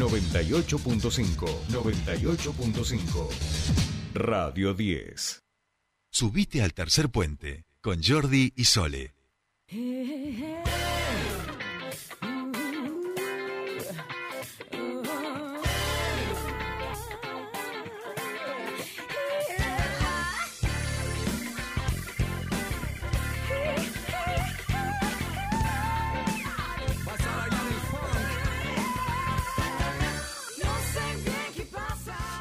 98.5, 0.00 1.46
98.5. 1.68 3.28
Radio 4.14 4.72
10. 4.72 5.40
Subite 6.10 6.62
al 6.62 6.72
tercer 6.72 7.10
puente 7.10 7.66
con 7.82 8.00
Jordi 8.02 8.54
y 8.56 8.64
Sole. 8.64 9.14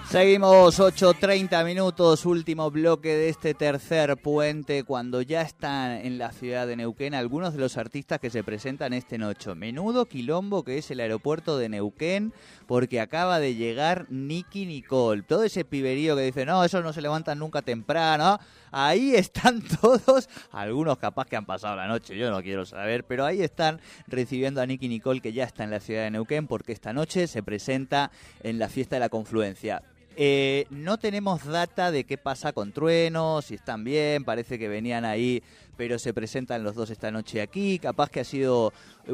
Seguimos 0.09 0.79
8.30 0.79 1.63
minutos, 1.63 2.25
último 2.25 2.71
bloque 2.71 3.09
de 3.09 3.29
este 3.29 3.53
tercer 3.53 4.17
puente, 4.17 4.83
cuando 4.83 5.21
ya 5.21 5.43
están 5.43 5.91
en 5.91 6.17
la 6.17 6.31
ciudad 6.31 6.65
de 6.65 6.75
Neuquén 6.75 7.13
algunos 7.13 7.53
de 7.53 7.59
los 7.59 7.77
artistas 7.77 8.19
que 8.19 8.31
se 8.31 8.43
presentan 8.43 8.93
este 8.93 9.19
noche. 9.19 9.53
Menudo 9.53 10.07
quilombo 10.07 10.63
que 10.63 10.79
es 10.79 10.89
el 10.89 11.01
aeropuerto 11.01 11.59
de 11.59 11.69
Neuquén, 11.69 12.33
porque 12.65 12.99
acaba 12.99 13.39
de 13.39 13.53
llegar 13.53 14.07
Nicky 14.09 14.65
Nicole. 14.65 15.21
Todo 15.21 15.43
ese 15.43 15.63
piberío 15.63 16.15
que 16.15 16.23
dice, 16.23 16.43
no, 16.43 16.63
esos 16.63 16.83
no 16.83 16.91
se 16.91 17.03
levantan 17.03 17.37
nunca 17.37 17.61
temprano. 17.61 18.39
Ahí 18.71 19.13
están 19.13 19.61
todos, 19.81 20.27
algunos 20.51 20.97
capaz 20.97 21.27
que 21.27 21.35
han 21.35 21.45
pasado 21.45 21.75
la 21.75 21.87
noche, 21.87 22.17
yo 22.17 22.31
no 22.31 22.41
quiero 22.41 22.65
saber, 22.65 23.03
pero 23.03 23.25
ahí 23.25 23.43
están 23.43 23.79
recibiendo 24.07 24.59
a 24.59 24.65
Nicky 24.65 24.87
Nicole 24.87 25.21
que 25.21 25.33
ya 25.33 25.43
está 25.43 25.63
en 25.63 25.69
la 25.69 25.79
ciudad 25.79 26.01
de 26.01 26.09
Neuquén, 26.09 26.47
porque 26.47 26.71
esta 26.71 26.93
noche 26.93 27.27
se 27.27 27.43
presenta 27.43 28.09
en 28.41 28.57
la 28.57 28.69
fiesta 28.69 28.95
de 28.95 29.01
la 29.01 29.09
confluencia. 29.09 29.83
Eh, 30.15 30.65
no 30.69 30.97
tenemos 30.97 31.45
data 31.45 31.91
de 31.91 32.03
qué 32.03 32.17
pasa 32.17 32.51
con 32.51 32.73
Trueno, 32.73 33.41
si 33.41 33.55
están 33.55 33.83
bien, 33.83 34.25
parece 34.25 34.59
que 34.59 34.67
venían 34.67 35.05
ahí, 35.05 35.41
pero 35.77 35.97
se 35.97 36.13
presentan 36.13 36.63
los 36.63 36.75
dos 36.75 36.89
esta 36.89 37.09
noche 37.09 37.41
aquí. 37.41 37.79
Capaz 37.79 38.09
que 38.09 38.19
ha 38.19 38.25
sido 38.25 38.73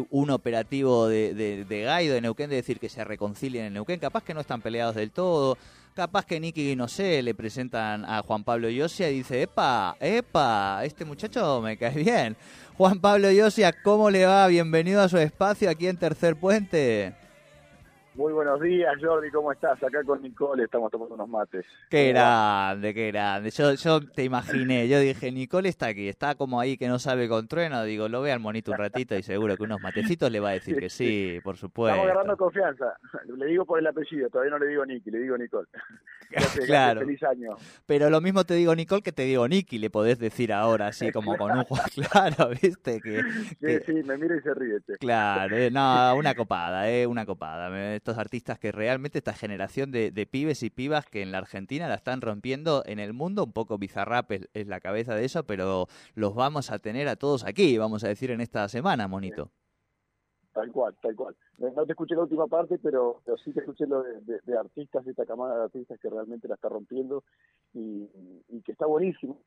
un 0.10 0.32
operativo 0.32 1.08
de, 1.08 1.34
de, 1.34 1.66
de 1.66 1.82
Gaido 1.84 2.16
de 2.16 2.22
Neuquén 2.22 2.50
de 2.50 2.56
decir 2.56 2.80
que 2.80 2.90
se 2.90 3.04
reconcilien 3.04 3.66
en 3.66 3.74
Neuquén, 3.74 4.00
capaz 4.00 4.24
que 4.24 4.34
no 4.34 4.42
están 4.42 4.62
peleados 4.62 4.96
del 4.96 5.12
todo. 5.12 5.58
Capaz 5.94 6.26
que 6.26 6.42
Nicky, 6.42 6.76
no 6.76 6.90
sé, 6.90 7.22
le 7.22 7.34
presentan 7.34 8.04
a 8.04 8.22
Juan 8.22 8.44
Pablo 8.44 8.70
Yosia 8.70 9.10
y 9.10 9.20
dice, 9.20 9.44
epa, 9.44 9.96
epa, 10.02 10.82
este 10.84 11.06
muchacho 11.06 11.62
me 11.62 11.78
cae 11.78 11.96
bien. 11.96 12.36
Juan 12.78 13.00
Pablo 13.00 13.32
Yosia, 13.32 13.72
¿cómo 13.82 14.10
le 14.10 14.26
va? 14.26 14.46
Bienvenido 14.48 15.02
a 15.02 15.08
su 15.08 15.18
espacio 15.18 15.70
aquí 15.70 15.88
en 15.88 15.96
Tercer 15.96 16.36
Puente. 16.36 17.16
Muy 18.16 18.32
buenos 18.32 18.62
días, 18.62 18.94
Jordi, 19.02 19.30
¿cómo 19.30 19.52
estás? 19.52 19.84
Acá 19.84 20.02
con 20.06 20.22
Nicole 20.22 20.64
estamos 20.64 20.90
tomando 20.90 21.16
unos 21.16 21.28
mates. 21.28 21.66
Qué 21.90 22.14
grande, 22.14 22.94
qué 22.94 23.08
grande. 23.08 23.50
Yo, 23.50 23.74
yo 23.74 24.00
te 24.00 24.24
imaginé, 24.24 24.88
yo 24.88 25.02
dije, 25.02 25.34
Nicole 25.34 25.68
está 25.68 25.88
aquí, 25.88 26.08
está 26.08 26.36
como 26.36 26.62
ahí 26.62 26.78
que 26.78 26.88
no 26.88 26.98
sabe 26.98 27.28
con 27.28 27.50
trueno. 27.50 27.84
Digo, 27.84 28.08
lo 28.08 28.22
ve 28.22 28.32
al 28.32 28.40
monito 28.40 28.72
un 28.72 28.78
ratito 28.78 29.18
y 29.18 29.24
seguro 29.24 29.58
que 29.58 29.64
unos 29.64 29.82
matecitos 29.82 30.32
le 30.32 30.40
va 30.40 30.52
a 30.52 30.54
decir 30.54 30.78
que 30.78 30.90
sí, 30.90 31.40
por 31.44 31.58
supuesto. 31.58 31.94
Estamos 31.94 32.10
agarrando 32.10 32.38
confianza. 32.38 32.98
Le 33.36 33.48
digo 33.48 33.66
por 33.66 33.80
el 33.80 33.88
apellido, 33.88 34.30
todavía 34.30 34.52
no 34.52 34.60
le 34.60 34.68
digo 34.68 34.86
Nicky, 34.86 35.12
le 35.12 35.20
digo 35.20 35.38
Nicole. 35.38 35.68
Gracias, 36.30 36.66
claro. 36.66 37.02
Feliz 37.02 37.24
año. 37.24 37.56
Pero 37.86 38.10
lo 38.10 38.22
mismo 38.22 38.44
te 38.44 38.56
digo 38.56 38.76
Nicole 38.76 39.02
que 39.02 39.12
te 39.12 39.24
digo 39.24 39.48
Nicky, 39.48 39.78
le 39.78 39.90
podés 39.90 40.20
decir 40.20 40.54
ahora, 40.54 40.88
así 40.88 41.12
como 41.12 41.38
con 41.38 41.52
un 41.52 41.66
claro, 42.12 42.50
viste 42.62 43.00
que, 43.02 43.22
que... 43.60 43.84
Sí, 43.86 43.94
me 44.06 44.18
mira 44.18 44.36
y 44.38 44.42
se 44.42 44.54
ríe. 44.54 44.78
Claro, 45.00 45.58
eh, 45.58 45.72
no, 45.72 46.16
una 46.16 46.36
copada, 46.36 46.90
eh, 46.90 47.08
una 47.08 47.26
copada. 47.26 47.96
Estos 47.96 48.18
artistas 48.18 48.60
que 48.60 48.72
realmente 48.72 49.20
esta 49.20 49.34
generación 49.34 49.92
de, 49.92 50.12
de, 50.12 50.26
pibes 50.26 50.64
y 50.64 50.70
pibas 50.70 51.06
que 51.06 51.22
en 51.22 51.32
la 51.32 51.40
Argentina 51.40 51.88
la 51.88 51.96
están 51.96 52.22
rompiendo 52.22 52.84
en 52.86 53.00
el 53.00 53.14
mundo, 53.14 53.46
un 53.46 53.54
poco 53.54 53.78
bizarrap 53.78 54.32
es, 54.32 54.50
es, 54.54 54.68
la 54.68 54.80
cabeza 54.80 55.16
de 55.16 55.26
eso, 55.26 55.46
pero 55.46 55.88
los 56.14 56.36
vamos 56.36 56.72
a 56.72 56.80
tener 56.80 57.08
a 57.08 57.16
todos 57.16 57.46
aquí, 57.46 57.78
vamos 57.78 58.04
a 58.04 58.08
decir 58.08 58.32
en 58.32 58.42
esta 58.42 58.68
semana, 58.70 59.08
monito. 59.08 59.52
Tal 60.56 60.72
cual, 60.72 60.96
tal 61.02 61.14
cual. 61.18 61.36
No 61.58 61.86
te 61.86 61.92
escuché 61.92 62.16
la 62.16 62.22
última 62.22 62.48
parte, 62.48 62.78
pero, 62.78 63.22
pero 63.26 63.38
sí 63.38 63.52
te 63.52 63.60
escuché 63.60 63.86
lo 63.88 64.02
de, 64.02 64.22
de, 64.22 64.40
de, 64.42 64.58
artistas, 64.58 65.04
de 65.04 65.12
esta 65.12 65.26
camada 65.26 65.58
de 65.58 65.64
artistas 65.64 66.00
que 66.00 66.10
realmente 66.10 66.48
la 66.48 66.56
está 66.56 66.70
rompiendo 66.70 67.26
y, 67.74 68.10
y 68.48 68.62
que 68.62 68.72
está 68.72 68.86
buenísimo, 68.86 69.42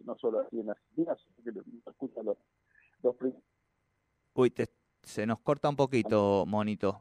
no 0.00 0.18
solo 0.18 0.40
aquí 0.40 0.58
en 0.58 0.70
Argentina, 0.70 1.14
sino 1.14 1.36
que 1.44 1.52
lo 1.52 1.90
escuchan 1.92 2.24
los, 2.24 2.36
los 3.04 3.14
Uy, 4.34 4.50
te, 4.50 4.70
se 5.04 5.24
nos 5.24 5.38
corta 5.38 5.68
un 5.68 5.76
poquito, 5.76 6.44
monito. 6.48 7.00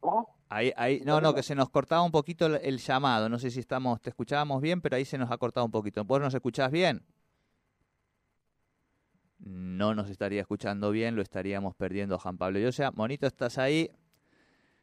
¿Cómo? 0.00 0.34
Ahí, 0.48 0.72
ahí, 0.76 1.02
no, 1.04 1.20
no, 1.20 1.34
que 1.34 1.42
se 1.42 1.54
nos 1.54 1.68
cortaba 1.68 2.02
un 2.02 2.10
poquito 2.10 2.46
el, 2.46 2.54
el, 2.62 2.78
llamado. 2.78 3.28
No 3.28 3.38
sé 3.38 3.50
si 3.50 3.60
estamos, 3.60 4.00
te 4.00 4.08
escuchábamos 4.08 4.62
bien, 4.62 4.80
pero 4.80 4.96
ahí 4.96 5.04
se 5.04 5.18
nos 5.18 5.30
ha 5.30 5.36
cortado 5.36 5.66
un 5.66 5.72
poquito. 5.72 6.02
¿Vos 6.04 6.20
nos 6.22 6.32
escuchás 6.32 6.70
bien? 6.70 7.02
No 9.38 9.94
nos 9.94 10.10
estaría 10.10 10.40
escuchando 10.40 10.90
bien, 10.90 11.16
lo 11.16 11.22
estaríamos 11.22 11.74
perdiendo 11.74 12.18
Juan 12.18 12.38
Pablo. 12.38 12.58
Yo 12.58 12.72
sea, 12.72 12.90
Monito, 12.90 13.26
¿estás 13.26 13.58
ahí? 13.58 13.90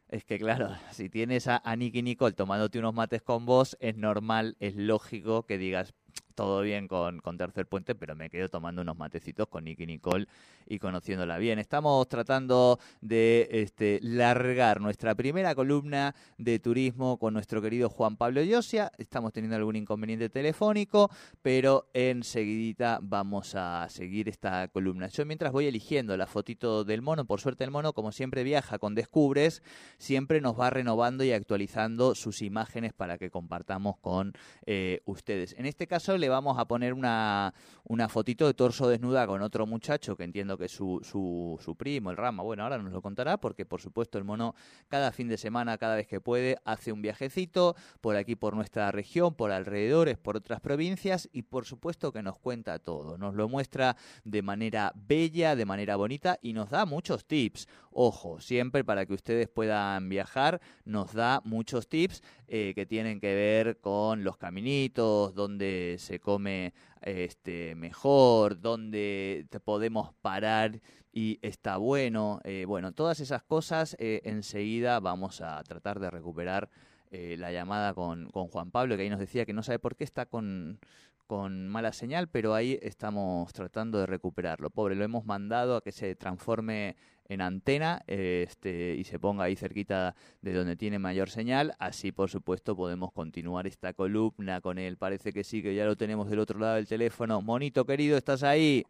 Es 0.08 0.24
que 0.24 0.38
claro, 0.38 0.70
si 0.92 1.08
tienes 1.08 1.48
a, 1.48 1.60
a 1.64 1.76
Nicky 1.76 2.02
Nicole 2.02 2.34
tomándote 2.34 2.78
unos 2.78 2.94
mates 2.94 3.22
con 3.22 3.46
vos, 3.46 3.76
es 3.80 3.96
normal, 3.96 4.56
es 4.60 4.76
lógico 4.76 5.44
que 5.44 5.58
digas, 5.58 5.94
todo 6.34 6.62
bien 6.62 6.88
con, 6.88 7.20
con, 7.20 7.38
Tercer 7.38 7.66
Puente, 7.66 7.94
pero 7.94 8.14
me 8.14 8.30
quedo 8.30 8.48
tomando 8.48 8.82
unos 8.82 8.96
matecitos 8.96 9.48
con 9.48 9.64
Nicky 9.64 9.86
Nicole 9.86 10.26
y 10.66 10.78
conociéndola 10.78 11.38
bien. 11.38 11.58
Estamos 11.58 12.06
tratando 12.08 12.78
de 13.00 13.48
este, 13.50 13.98
largar 14.02 14.80
nuestra 14.80 15.14
primera 15.14 15.54
columna 15.54 16.14
de 16.38 16.58
turismo 16.58 17.18
con 17.18 17.34
nuestro 17.34 17.62
querido 17.62 17.88
Juan 17.88 18.16
Pablo 18.16 18.42
Yosia. 18.42 18.90
Estamos 18.98 19.32
teniendo 19.32 19.56
algún 19.56 19.76
inconveniente 19.76 20.28
telefónico, 20.28 21.10
pero 21.42 21.88
enseguidita 21.92 22.98
vamos 23.02 23.54
a 23.54 23.86
seguir 23.88 24.28
esta 24.28 24.68
columna. 24.68 25.08
Yo 25.08 25.24
mientras 25.26 25.52
voy 25.52 25.66
eligiendo 25.66 26.16
la 26.16 26.26
fotito 26.26 26.84
del 26.84 27.02
mono, 27.02 27.24
por 27.24 27.40
suerte 27.40 27.64
el 27.64 27.70
mono, 27.70 27.92
como 27.92 28.12
siempre 28.12 28.42
viaja 28.42 28.78
con 28.78 28.94
Descubres, 28.94 29.62
siempre 29.98 30.40
nos 30.40 30.58
va 30.58 30.70
renovando 30.70 31.24
y 31.24 31.32
actualizando 31.32 32.14
sus 32.14 32.42
imágenes 32.42 32.92
para 32.92 33.18
que 33.18 33.30
compartamos 33.30 33.96
con 33.98 34.32
eh, 34.66 35.00
ustedes. 35.04 35.54
En 35.58 35.66
este 35.66 35.86
caso 35.86 36.16
vamos 36.28 36.58
a 36.58 36.66
poner 36.66 36.92
una, 36.92 37.54
una 37.84 38.08
fotito 38.08 38.46
de 38.46 38.54
torso 38.54 38.88
desnuda 38.88 39.26
con 39.26 39.42
otro 39.42 39.66
muchacho 39.66 40.16
que 40.16 40.24
entiendo 40.24 40.56
que 40.56 40.66
es 40.66 40.72
su, 40.72 41.00
su, 41.02 41.58
su, 41.62 41.76
primo, 41.76 42.10
el 42.10 42.16
Rama. 42.16 42.42
Bueno, 42.42 42.62
ahora 42.62 42.78
nos 42.78 42.92
lo 42.92 43.02
contará 43.02 43.36
porque 43.36 43.66
por 43.66 43.80
supuesto 43.80 44.18
el 44.18 44.24
mono 44.24 44.54
cada 44.88 45.12
fin 45.12 45.28
de 45.28 45.36
semana, 45.36 45.76
cada 45.78 45.96
vez 45.96 46.06
que 46.06 46.20
puede, 46.20 46.58
hace 46.64 46.92
un 46.92 47.02
viajecito 47.02 47.76
por 48.00 48.16
aquí, 48.16 48.36
por 48.36 48.54
nuestra 48.54 48.90
región, 48.90 49.34
por 49.34 49.52
alrededores, 49.52 50.16
por 50.16 50.36
otras 50.36 50.60
provincias 50.60 51.28
y 51.32 51.42
por 51.42 51.66
supuesto 51.66 52.12
que 52.12 52.22
nos 52.22 52.38
cuenta 52.38 52.78
todo. 52.78 53.18
Nos 53.18 53.34
lo 53.34 53.48
muestra 53.48 53.96
de 54.24 54.42
manera 54.42 54.92
bella, 54.94 55.56
de 55.56 55.66
manera 55.66 55.96
bonita 55.96 56.38
y 56.40 56.52
nos 56.52 56.70
da 56.70 56.86
muchos 56.86 57.26
tips. 57.26 57.68
Ojo, 57.90 58.40
siempre 58.40 58.82
para 58.82 59.06
que 59.06 59.14
ustedes 59.14 59.48
puedan 59.48 60.08
viajar, 60.08 60.60
nos 60.84 61.12
da 61.12 61.40
muchos 61.44 61.88
tips 61.88 62.22
eh, 62.48 62.72
que 62.74 62.86
tienen 62.86 63.20
que 63.20 63.34
ver 63.34 63.78
con 63.80 64.24
los 64.24 64.36
caminitos, 64.36 65.34
donde 65.34 65.96
se 65.98 66.13
come 66.20 66.74
este, 67.02 67.74
mejor, 67.74 68.60
donde 68.60 69.46
te 69.50 69.60
podemos 69.60 70.12
parar 70.22 70.80
y 71.12 71.38
está 71.42 71.76
bueno. 71.76 72.40
Eh, 72.44 72.64
bueno, 72.66 72.92
todas 72.92 73.20
esas 73.20 73.42
cosas 73.42 73.96
eh, 73.98 74.20
enseguida 74.24 75.00
vamos 75.00 75.40
a 75.40 75.62
tratar 75.64 76.00
de 76.00 76.10
recuperar 76.10 76.68
eh, 77.10 77.36
la 77.38 77.52
llamada 77.52 77.94
con, 77.94 78.28
con, 78.30 78.48
Juan 78.48 78.70
Pablo, 78.70 78.96
que 78.96 79.02
ahí 79.02 79.10
nos 79.10 79.20
decía 79.20 79.46
que 79.46 79.52
no 79.52 79.62
sabe 79.62 79.78
por 79.78 79.94
qué 79.94 80.04
está 80.04 80.26
con, 80.26 80.80
con 81.26 81.68
mala 81.68 81.92
señal, 81.92 82.28
pero 82.28 82.54
ahí 82.54 82.78
estamos 82.82 83.52
tratando 83.52 83.98
de 83.98 84.06
recuperarlo. 84.06 84.70
Pobre, 84.70 84.94
lo 84.94 85.04
hemos 85.04 85.24
mandado 85.24 85.76
a 85.76 85.80
que 85.82 85.92
se 85.92 86.14
transforme 86.14 86.96
en 87.26 87.40
antena 87.40 88.02
este, 88.06 88.94
y 88.96 89.04
se 89.04 89.18
ponga 89.18 89.44
ahí 89.44 89.56
cerquita 89.56 90.14
de 90.42 90.52
donde 90.52 90.76
tiene 90.76 90.98
mayor 90.98 91.30
señal. 91.30 91.74
Así, 91.78 92.12
por 92.12 92.30
supuesto, 92.30 92.76
podemos 92.76 93.12
continuar 93.12 93.66
esta 93.66 93.92
columna 93.92 94.60
con 94.60 94.78
él. 94.78 94.96
Parece 94.96 95.32
que 95.32 95.44
sí, 95.44 95.62
que 95.62 95.74
ya 95.74 95.84
lo 95.84 95.96
tenemos 95.96 96.28
del 96.28 96.38
otro 96.38 96.58
lado 96.58 96.74
del 96.74 96.86
teléfono. 96.86 97.40
Monito 97.40 97.84
querido, 97.84 98.16
¿estás 98.16 98.42
ahí? 98.42 98.84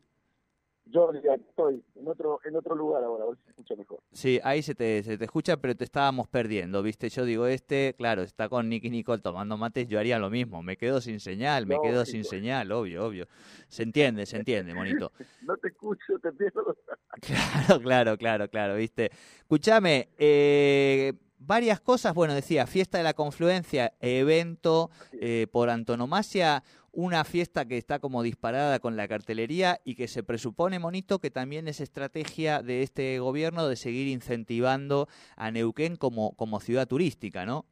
Yo 0.87 1.11
ya 1.15 1.35
estoy 1.35 1.83
en 1.95 2.07
otro, 2.07 2.41
en 2.45 2.57
otro 2.57 2.75
lugar 2.75 3.03
ahora, 3.03 3.25
a 3.25 3.27
ver 3.29 3.37
si 3.39 3.45
se 3.45 3.51
escucha 3.51 3.75
mejor. 3.75 4.01
Sí, 4.13 4.39
ahí 4.45 4.63
se 4.63 4.75
te, 4.75 5.03
se 5.03 5.17
te 5.17 5.25
escucha, 5.25 5.57
pero 5.57 5.75
te 5.75 5.85
estábamos 5.85 6.29
perdiendo, 6.29 6.83
¿viste? 6.83 7.09
Yo 7.09 7.25
digo, 7.25 7.47
este, 7.47 7.95
claro, 7.97 8.23
está 8.23 8.49
con 8.51 8.69
Nicky 8.69 8.91
Nicole 8.91 9.23
tomando 9.23 9.57
mates, 9.57 9.89
yo 9.89 9.99
haría 9.99 10.19
lo 10.19 10.29
mismo, 10.31 10.63
me 10.63 10.77
quedo 10.77 11.01
sin 11.01 11.21
señal, 11.21 11.67
me 11.67 11.77
No, 11.77 11.83
quedo 11.83 12.05
sí, 12.05 12.13
sin 12.13 12.21
pues. 12.21 12.29
señal, 12.31 12.71
obvio, 12.71 13.07
obvio. 13.07 13.27
Se 13.69 13.83
entiende, 13.83 14.27
se 14.27 14.37
entiende, 14.37 14.75
monito. 14.75 15.11
No 15.43 15.57
te 15.57 15.69
escucho, 15.69 16.19
te 16.23 16.33
pierdo. 16.33 16.77
Claro, 17.21 17.81
claro, 17.81 18.19
claro, 18.19 18.49
claro, 18.49 18.75
¿viste? 18.77 19.11
Escúchame, 19.39 20.09
eh, 20.19 21.13
varias 21.39 21.81
cosas, 21.81 22.13
bueno, 22.13 22.35
decía, 22.35 22.67
fiesta 22.67 22.99
de 22.99 23.05
la 23.05 23.15
confluencia, 23.15 23.93
evento 24.01 24.91
eh, 25.13 25.47
por 25.51 25.71
antonomasia, 25.71 26.63
una 26.95 27.25
fiesta 27.25 27.67
que 27.67 27.77
está 27.77 27.99
como 27.99 28.23
disparada 28.23 28.79
con 28.79 28.97
la 28.97 29.09
cartelería 29.09 29.81
y 29.85 29.97
que 29.97 30.09
se 30.09 30.23
presupone, 30.23 30.79
Monito, 30.79 31.19
que 31.19 31.31
también 31.31 31.69
es 31.69 31.81
estrategia 31.81 32.63
de 32.63 32.83
este 32.83 33.19
gobierno 33.19 33.69
de 33.69 33.77
seguir 33.77 34.09
incentivando 34.09 35.09
a 35.37 35.51
Neuquén 35.51 35.97
como, 35.97 36.35
como 36.37 36.61
ciudad 36.61 36.87
turística, 36.87 37.45
¿no? 37.45 37.67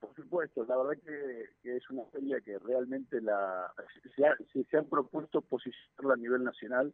Por 0.00 0.14
supuesto, 0.14 0.64
la 0.64 0.76
verdad 0.76 1.02
que, 1.02 1.76
es 1.76 1.90
una 1.90 2.04
feria 2.06 2.40
que 2.40 2.58
realmente 2.58 3.20
la, 3.20 3.72
se, 4.16 4.64
se 4.64 4.76
han 4.76 4.86
propuesto 4.86 5.40
posicionarla 5.40 6.14
a 6.14 6.16
nivel 6.16 6.44
nacional 6.44 6.92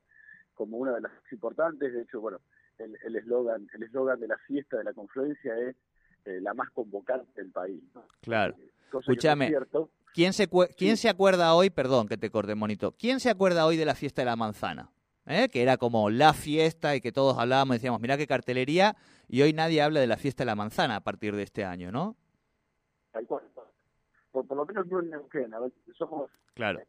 como 0.55 0.79
una 0.79 0.95
de 0.95 1.01
las 1.01 1.13
más 1.13 1.33
importantes. 1.33 1.93
De 1.93 2.03
hecho, 2.03 2.21
bueno, 2.21 2.41
el 2.79 3.17
eslogan 3.17 3.69
el 3.75 3.83
eslogan 3.83 4.21
de 4.21 4.29
la 4.29 4.39
fiesta 4.39 4.79
de 4.79 4.85
la 4.85 4.93
confluencia 4.93 5.57
es 5.59 5.77
eh, 6.25 6.41
la 6.41 6.55
más 6.55 6.71
convocante 6.71 7.41
del 7.41 7.51
país. 7.51 7.83
Claro. 8.21 8.55
Eh, 8.59 8.71
Escúchame, 8.93 9.53
¿quién, 10.15 10.33
se, 10.33 10.49
¿quién 10.77 10.97
se 10.97 11.09
acuerda 11.09 11.55
hoy, 11.55 11.71
perdón 11.71 12.09
que 12.09 12.17
te 12.17 12.31
corte, 12.31 12.55
monito, 12.55 12.93
quién 12.93 13.21
se 13.21 13.31
acuerda 13.31 13.67
hoy 13.67 13.77
de 13.77 13.85
la 13.85 13.95
fiesta 13.95 14.23
de 14.23 14.27
la 14.27 14.37
manzana? 14.37 14.91
¿Eh? 15.27 15.49
que 15.49 15.63
era 15.63 15.77
como 15.77 16.11
la 16.11 16.33
fiesta 16.33 16.97
y 16.97 17.01
que 17.01 17.13
todos 17.13 17.39
hablábamos 17.39 17.75
y 17.75 17.79
decíamos, 17.79 18.01
mira 18.01 18.17
qué 18.17 18.27
cartelería, 18.27 18.97
y 19.29 19.43
hoy 19.43 19.53
nadie 19.53 19.81
habla 19.81 20.01
de 20.01 20.09
la 20.09 20.17
fiesta 20.17 20.43
de 20.43 20.47
la 20.47 20.57
manzana 20.57 20.97
a 20.97 21.01
partir 21.01 21.37
de 21.37 21.45
este 21.45 21.65
año, 21.65 21.93
¿no? 21.93 22.17
Por, 24.33 24.47
por 24.47 24.57
lo 24.57 24.65
menos 24.65 24.87
no 24.87 25.01
en 25.01 25.11
Neuquén, 25.11 25.53
a 25.55 25.61
ver, 25.61 25.73
somos, 25.97 26.31
claro. 26.55 26.81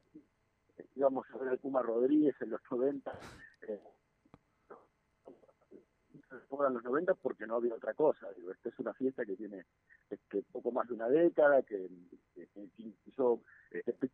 íbamos 0.96 1.26
a 1.34 1.38
ver 1.38 1.50
al 1.50 1.58
Puma 1.60 1.82
Rodríguez 1.82 2.36
en 2.42 2.52
los 2.52 2.62
90, 2.72 3.12
eh, 3.68 3.80
en 6.32 6.74
los 6.74 6.84
90 6.84 7.16
porque 7.16 7.46
no 7.46 7.56
había 7.56 7.76
otra 7.76 7.94
cosa. 7.94 8.28
Digo, 8.36 8.52
esta 8.52 8.70
es 8.70 8.80
una 8.80 8.94
fiesta 8.94 9.26
que 9.26 9.36
tiene 9.36 9.66
este, 10.10 10.44
poco 10.52 10.72
más 10.72 10.88
de 10.88 10.94
una 10.94 11.10
década, 11.10 11.62
que, 11.64 11.90
que, 12.34 12.48
que 12.54 12.94
hizo 13.06 13.42
este, 13.72 14.10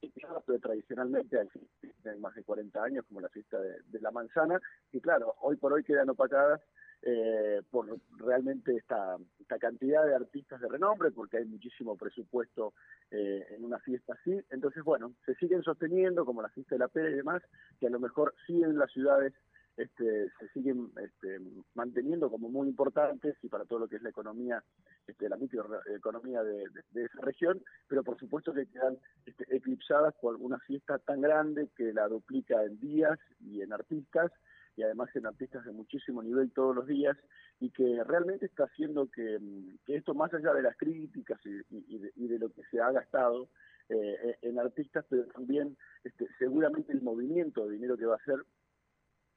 pero 0.45 0.59
tradicionalmente 0.59 1.39
hay 1.39 2.19
más 2.19 2.35
de 2.35 2.43
40 2.43 2.83
años, 2.83 3.05
como 3.07 3.21
la 3.21 3.29
fiesta 3.29 3.59
de, 3.59 3.99
la 3.99 4.11
manzana, 4.11 4.59
y 4.91 5.01
claro, 5.01 5.35
hoy 5.41 5.55
por 5.57 5.73
hoy 5.73 5.83
quedan 5.83 6.09
opacadas 6.09 6.61
eh, 7.01 7.61
por 7.69 7.87
realmente 8.17 8.75
esta, 8.75 9.17
esta 9.39 9.57
cantidad 9.57 10.05
de 10.05 10.15
artistas 10.15 10.61
de 10.61 10.67
renombre, 10.67 11.11
porque 11.11 11.37
hay 11.37 11.45
muchísimo 11.45 11.95
presupuesto 11.95 12.73
eh, 13.11 13.45
en 13.49 13.63
una 13.63 13.79
fiesta 13.79 14.13
así. 14.13 14.39
Entonces, 14.49 14.83
bueno, 14.83 15.13
se 15.25 15.35
siguen 15.35 15.63
sosteniendo, 15.63 16.25
como 16.25 16.41
la 16.41 16.49
fiesta 16.49 16.75
de 16.75 16.79
la 16.79 16.87
Pera 16.87 17.09
y 17.09 17.15
demás, 17.15 17.41
que 17.79 17.87
a 17.87 17.91
lo 17.91 17.99
mejor 17.99 18.35
siguen 18.45 18.77
las 18.77 18.91
ciudades 18.91 19.33
este, 19.77 20.29
se 20.39 20.47
siguen 20.49 20.91
este, 21.01 21.39
manteniendo 21.75 22.29
como 22.31 22.49
muy 22.49 22.67
importantes 22.67 23.37
y 23.43 23.47
para 23.47 23.65
todo 23.65 23.79
lo 23.79 23.87
que 23.87 23.97
es 23.97 24.01
la 24.01 24.09
economía, 24.09 24.63
este, 25.05 25.29
la 25.29 25.37
microeconomía 25.37 26.43
de, 26.43 26.63
de, 26.91 27.05
esa 27.05 27.21
región, 27.21 27.61
pero 27.87 28.03
por 28.03 28.17
supuesto 28.17 28.53
que 28.53 28.65
quedan 28.65 28.97
este, 29.25 29.45
eclipsadas 29.55 30.15
por 30.19 30.35
una 30.35 30.57
fiesta 30.59 30.97
tan 30.97 31.21
grande 31.21 31.69
que 31.75 31.93
la 31.93 32.07
duplica 32.07 32.63
en 32.63 32.79
días 32.79 33.19
y 33.39 33.61
en 33.61 33.71
artistas 33.71 34.31
y 34.75 34.83
además 34.83 35.09
en 35.15 35.25
artistas 35.25 35.63
de 35.65 35.71
muchísimo 35.71 36.23
nivel 36.23 36.51
todos 36.51 36.75
los 36.75 36.87
días 36.87 37.17
y 37.59 37.69
que 37.71 38.03
realmente 38.03 38.45
está 38.47 38.65
haciendo 38.65 39.07
que, 39.07 39.39
esto 39.87 40.13
más 40.13 40.33
allá 40.33 40.53
de 40.53 40.61
las 40.61 40.77
críticas 40.77 41.39
y, 41.45 42.27
de, 42.27 42.39
lo 42.39 42.49
que 42.49 42.61
se 42.71 42.79
ha 42.79 42.91
gastado 42.91 43.49
eh, 43.89 44.37
en 44.41 44.59
artistas, 44.59 45.05
pero 45.09 45.25
también 45.27 45.75
este, 46.03 46.27
seguramente 46.37 46.93
el 46.93 47.01
movimiento 47.01 47.65
de 47.65 47.73
dinero 47.73 47.97
que 47.97 48.05
va 48.05 48.15
a 48.15 48.25
ser 48.25 48.43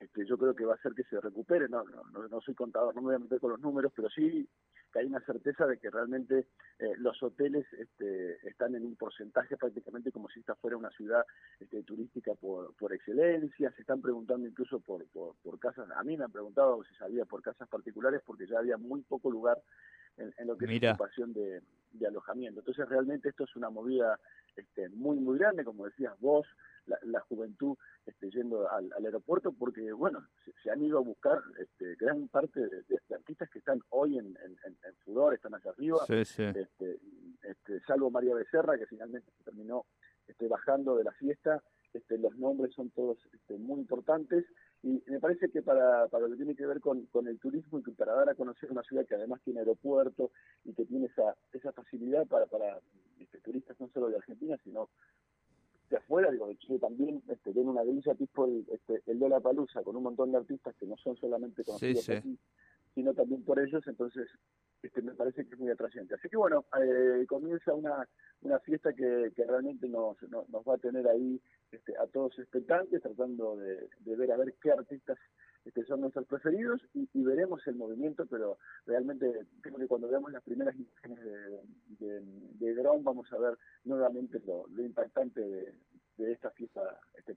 este, 0.01 0.25
yo 0.27 0.39
creo 0.39 0.55
que 0.55 0.65
va 0.65 0.73
a 0.73 0.77
hacer 0.77 0.95
que 0.95 1.05
se 1.05 1.21
recupere. 1.21 1.69
No, 1.69 1.85
no, 1.85 2.29
no, 2.29 2.41
soy 2.41 2.55
contador, 2.55 2.95
no 2.95 3.03
me 3.03 3.09
voy 3.09 3.17
a 3.17 3.19
meter 3.19 3.39
con 3.39 3.51
los 3.51 3.61
números, 3.61 3.93
pero 3.95 4.09
sí 4.09 4.49
que 4.93 4.99
hay 4.99 5.07
una 5.07 5.21
certeza 5.21 5.67
de 5.67 5.79
que 5.79 5.91
realmente 5.91 6.49
eh, 6.79 6.93
los 6.97 7.23
hoteles 7.23 7.65
este, 7.75 8.49
están 8.49 8.75
en 8.75 8.85
un 8.85 8.97
porcentaje 8.97 9.57
prácticamente 9.57 10.11
como 10.11 10.29
si 10.29 10.41
esta 10.41 10.57
fuera 10.57 10.77
una 10.77 10.91
ciudad 10.91 11.25
este, 11.61 11.83
turística 11.83 12.35
por, 12.35 12.75
por 12.75 12.93
excelencia. 12.93 13.71
Se 13.73 13.83
están 13.83 14.01
preguntando 14.01 14.49
incluso 14.49 14.81
por, 14.81 15.07
por, 15.11 15.37
por 15.43 15.59
casas. 15.61 15.89
A 15.95 16.03
mí 16.03 16.17
me 16.17 16.25
han 16.25 16.33
preguntado 16.33 16.83
si 16.85 16.95
sabía 16.97 17.25
por 17.25 17.43
casas 17.43 17.69
particulares 17.69 18.23
porque 18.25 18.47
ya 18.47 18.59
había 18.59 18.79
muy 18.79 19.03
poco 19.03 19.31
lugar 19.31 19.63
en, 20.17 20.47
lo 20.47 20.57
que 20.57 20.65
es 20.65 20.83
la 20.83 20.93
ocupación 20.93 21.33
de, 21.33 21.63
de, 21.93 22.07
alojamiento. 22.07 22.61
Entonces 22.61 22.89
realmente 22.89 23.29
esto 23.29 23.45
es 23.45 23.57
una 23.57 23.71
movida 23.71 24.19
este, 24.57 24.89
muy, 24.91 25.19
muy 25.19 25.39
grande, 25.39 25.65
como 25.65 25.87
decías 25.87 26.19
vos 26.21 26.47
la, 26.87 27.21
juventud 27.21 27.77
este, 28.07 28.31
yendo 28.31 28.69
al, 28.71 28.91
aeropuerto 29.05 29.53
porque, 29.53 29.93
bueno, 29.93 30.27
se, 30.63 30.71
han 30.71 30.83
ido 30.83 30.99
a 30.99 31.03
buscar 31.03 31.41
este, 31.59 31.95
gran 31.97 32.29
parte 32.29 32.61
de, 32.61 32.85
artistas 33.15 33.49
que 33.51 33.61
están 33.61 33.81
hoy 33.91 34.19
en, 34.19 34.37
en, 34.45 34.95
furor, 35.05 35.35
están 35.35 35.55
allá 35.55 35.71
arriba, 35.71 35.99
Este, 36.09 36.99
este, 37.43 37.81
salvo 37.87 38.11
María 38.11 38.35
Becerra, 38.35 38.77
que 38.79 38.87
finalmente 38.87 39.31
se 39.37 39.45
terminó 39.45 39.87
este, 40.27 40.49
bajando 40.49 40.97
de 40.97 41.05
la 41.05 41.13
fiesta, 41.13 41.63
este, 41.93 42.19
los 42.19 42.37
nombres 42.37 42.73
son 42.75 42.91
todos 42.91 43.19
este, 43.33 43.57
muy 43.59 43.81
importantes 43.81 44.45
y 44.83 45.03
me 45.07 45.21
parece 45.21 45.51
que 45.51 45.63
para, 45.63 46.09
para 46.09 46.25
lo 46.25 46.31
que 46.31 46.37
tiene 46.37 46.55
que 46.55 46.67
ver 46.67 46.81
con, 46.81 47.05
con 47.07 47.29
el 47.29 47.39
turismo 47.39 47.79
y 47.79 47.83
para 47.93 48.15
dar 48.15 48.31
a 48.31 48.35
conocer 48.35 48.71
una 48.71 48.83
ciudad 48.83 49.07
que 49.07 49.15
además 49.15 49.41
tiene 49.45 49.61
aeropuerto 49.61 50.31
y 50.65 50.73
que 50.73 50.87
tiene 50.87 51.07
esa, 51.07 51.37
esa 51.53 51.73
facilidad 51.73 52.27
para, 52.27 52.47
para 52.47 52.81
este, 53.19 53.41
turistas 53.41 53.79
no 53.79 53.89
solo 53.89 54.09
de 54.09 54.17
Argentina, 54.17 54.57
sino 54.65 54.89
de 55.91 55.97
afuera, 55.97 56.31
digo, 56.31 56.47
de 56.47 56.57
Chile 56.57 56.79
también, 56.79 57.23
este, 57.29 57.53
tiene 57.53 57.69
una 57.69 57.85
delicia 57.85 58.15
tipo 58.15 58.47
el, 58.47 58.65
este, 58.71 59.03
el 59.07 59.19
la 59.19 59.41
Palusa, 59.41 59.83
con 59.83 59.97
un 59.97 60.05
montón 60.05 60.33
de 60.33 60.39
artistas 60.39 60.75
que 60.77 60.87
no 60.87 60.97
son 60.97 61.17
solamente 61.17 61.65
conocidos 61.65 62.09
aquí, 62.09 62.39
sino 62.95 63.13
también 63.13 63.43
por 63.43 63.59
ellos, 63.59 63.87
entonces 63.87 64.29
este, 64.83 65.03
me 65.03 65.15
parece 65.15 65.45
que 65.45 65.55
es 65.55 65.59
muy 65.59 65.71
atrayente. 65.71 66.15
Así 66.15 66.29
que 66.29 66.37
bueno, 66.37 66.65
eh, 66.81 67.25
comienza 67.29 67.75
una, 67.75 68.09
una 68.43 68.59
fiesta 68.61 68.93
que, 68.93 69.33
realmente 69.37 69.89
nos, 69.89 70.21
nos, 70.31 70.47
va 70.49 70.75
a 70.75 70.79
tener 70.79 71.07
ahí 71.09 71.41
este, 71.71 71.97
a 71.97 72.07
todos 72.07 72.39
expectantes, 72.39 73.03
tratando 73.03 73.57
de, 73.57 73.89
de 74.01 74.17
ver 74.17 74.33
a 74.33 74.37
ver 74.37 74.55
qué 74.61 74.73
artistas 74.73 75.19
este, 75.65 75.85
son 75.85 76.01
nuestros 76.01 76.27
preferidos 76.27 76.81
y, 76.95 77.07
veremos 77.23 77.67
el 77.67 77.77
movimiento, 77.77 78.25
pero 78.27 78.59
realmente 78.87 79.47
creo 79.61 79.77
que 79.77 79.87
cuando 79.87 80.09
veamos 80.09 80.33
las 80.33 80.43
primeras 80.43 80.75
imágenes 80.75 81.19
de, 81.99 82.21
de, 82.59 82.75
dron 82.75 83.05
vamos 83.05 83.31
a 83.33 83.39
ver 83.39 83.59
nuevamente 83.85 84.41
lo, 84.47 84.65
impactante 84.79 85.41
de, 86.17 86.33
esta 86.33 86.51
fiesta 86.51 86.99
este, 87.17 87.35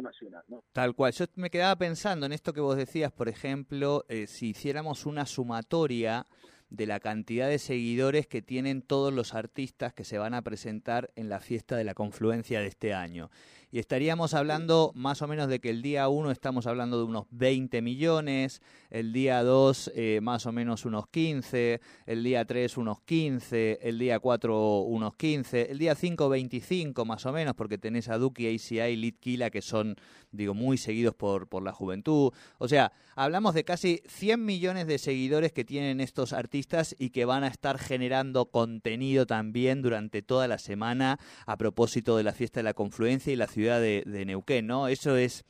nacional. 0.00 0.44
Tal 0.72 0.94
cual. 0.94 1.12
Yo 1.12 1.24
me 1.36 1.50
quedaba 1.50 1.76
pensando 1.76 2.26
en 2.26 2.32
esto 2.32 2.52
que 2.52 2.60
vos 2.60 2.76
decías, 2.76 3.10
por 3.10 3.28
ejemplo, 3.28 4.04
eh, 4.08 4.26
si 4.26 4.50
hiciéramos 4.50 5.06
una 5.06 5.24
sumatoria 5.26 6.26
de 6.68 6.86
la 6.86 7.00
cantidad 7.00 7.48
de 7.48 7.58
seguidores 7.58 8.26
que 8.26 8.42
tienen 8.42 8.82
todos 8.82 9.12
los 9.12 9.34
artistas 9.34 9.92
que 9.92 10.04
se 10.04 10.18
van 10.18 10.34
a 10.34 10.42
presentar 10.42 11.10
en 11.16 11.28
la 11.28 11.40
fiesta 11.40 11.76
de 11.76 11.84
la 11.84 11.94
confluencia 11.94 12.60
de 12.60 12.68
este 12.68 12.94
año 12.94 13.30
y 13.72 13.78
estaríamos 13.78 14.34
hablando 14.34 14.90
más 14.94 15.22
o 15.22 15.28
menos 15.28 15.48
de 15.48 15.60
que 15.60 15.70
el 15.70 15.80
día 15.80 16.08
1 16.08 16.32
estamos 16.32 16.66
hablando 16.66 16.98
de 16.98 17.04
unos 17.04 17.26
20 17.30 17.82
millones, 17.82 18.62
el 18.90 19.12
día 19.12 19.44
2 19.44 19.92
eh, 19.94 20.18
más 20.22 20.46
o 20.46 20.52
menos 20.52 20.84
unos 20.84 21.06
15, 21.08 21.80
el 22.06 22.24
día 22.24 22.44
3 22.44 22.76
unos 22.78 23.00
15, 23.02 23.78
el 23.82 23.98
día 23.98 24.18
4 24.18 24.80
unos 24.80 25.14
15, 25.14 25.70
el 25.70 25.78
día 25.78 25.94
5 25.94 26.28
25 26.28 27.04
más 27.04 27.24
o 27.26 27.32
menos, 27.32 27.54
porque 27.54 27.78
tenés 27.78 28.08
a 28.08 28.18
Duki, 28.18 28.52
ACI 28.52 28.80
y 28.80 28.96
Litkila 28.96 29.50
que 29.50 29.62
son, 29.62 29.94
digo, 30.32 30.52
muy 30.52 30.76
seguidos 30.76 31.14
por, 31.14 31.46
por 31.46 31.62
la 31.62 31.72
juventud. 31.72 32.32
O 32.58 32.66
sea, 32.66 32.92
hablamos 33.14 33.54
de 33.54 33.64
casi 33.64 34.02
100 34.08 34.44
millones 34.44 34.88
de 34.88 34.98
seguidores 34.98 35.52
que 35.52 35.64
tienen 35.64 36.00
estos 36.00 36.32
artistas 36.32 36.96
y 36.98 37.10
que 37.10 37.24
van 37.24 37.44
a 37.44 37.48
estar 37.48 37.78
generando 37.78 38.46
contenido 38.46 39.26
también 39.26 39.80
durante 39.80 40.22
toda 40.22 40.48
la 40.48 40.58
semana 40.58 41.20
a 41.46 41.56
propósito 41.56 42.16
de 42.16 42.24
la 42.24 42.32
fiesta 42.32 42.58
de 42.58 42.64
la 42.64 42.74
confluencia 42.74 43.32
y 43.32 43.36
la 43.36 43.46
ciudad 43.46 43.59
ciudad 43.60 43.80
de, 43.80 44.24
Neuquén, 44.24 44.66
¿no? 44.66 44.88
Eso 44.88 45.16
es 45.16 45.44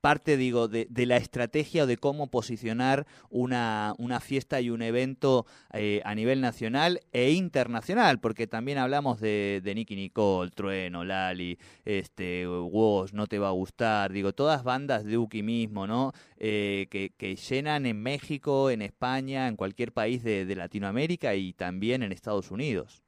parte, 0.00 0.36
digo, 0.36 0.68
de, 0.68 0.86
la 1.04 1.16
estrategia 1.16 1.82
o 1.82 1.86
de 1.88 1.96
cómo 1.96 2.28
posicionar 2.28 3.08
una, 3.28 3.92
una 3.98 4.20
fiesta 4.20 4.60
y 4.60 4.70
un 4.70 4.82
evento 4.82 5.46
eh, 5.72 6.00
a 6.04 6.14
nivel 6.14 6.40
nacional 6.40 7.00
e 7.12 7.32
internacional, 7.32 8.20
porque 8.20 8.46
también 8.46 8.78
hablamos 8.78 9.18
de, 9.18 9.60
de 9.64 9.74
Nicky 9.74 9.96
Nicole, 9.96 10.52
Trueno, 10.52 11.02
Lali, 11.02 11.58
este, 11.84 12.46
Woz, 12.46 13.12
No 13.12 13.26
Te 13.26 13.40
Va 13.40 13.48
a 13.48 13.50
Gustar, 13.50 14.12
digo, 14.12 14.32
todas 14.32 14.62
bandas 14.62 15.04
de 15.04 15.18
Uki 15.18 15.42
mismo, 15.42 15.88
¿no? 15.88 16.12
Eh, 16.36 16.86
que, 16.88 17.10
que, 17.16 17.34
llenan 17.34 17.84
en 17.84 18.00
México, 18.00 18.70
en 18.70 18.82
España, 18.82 19.48
en 19.48 19.56
cualquier 19.56 19.90
país 19.90 20.22
de, 20.22 20.46
de 20.46 20.54
Latinoamérica 20.54 21.34
y 21.34 21.52
también 21.52 22.04
en 22.04 22.12
Estados 22.12 22.52
Unidos. 22.52 23.05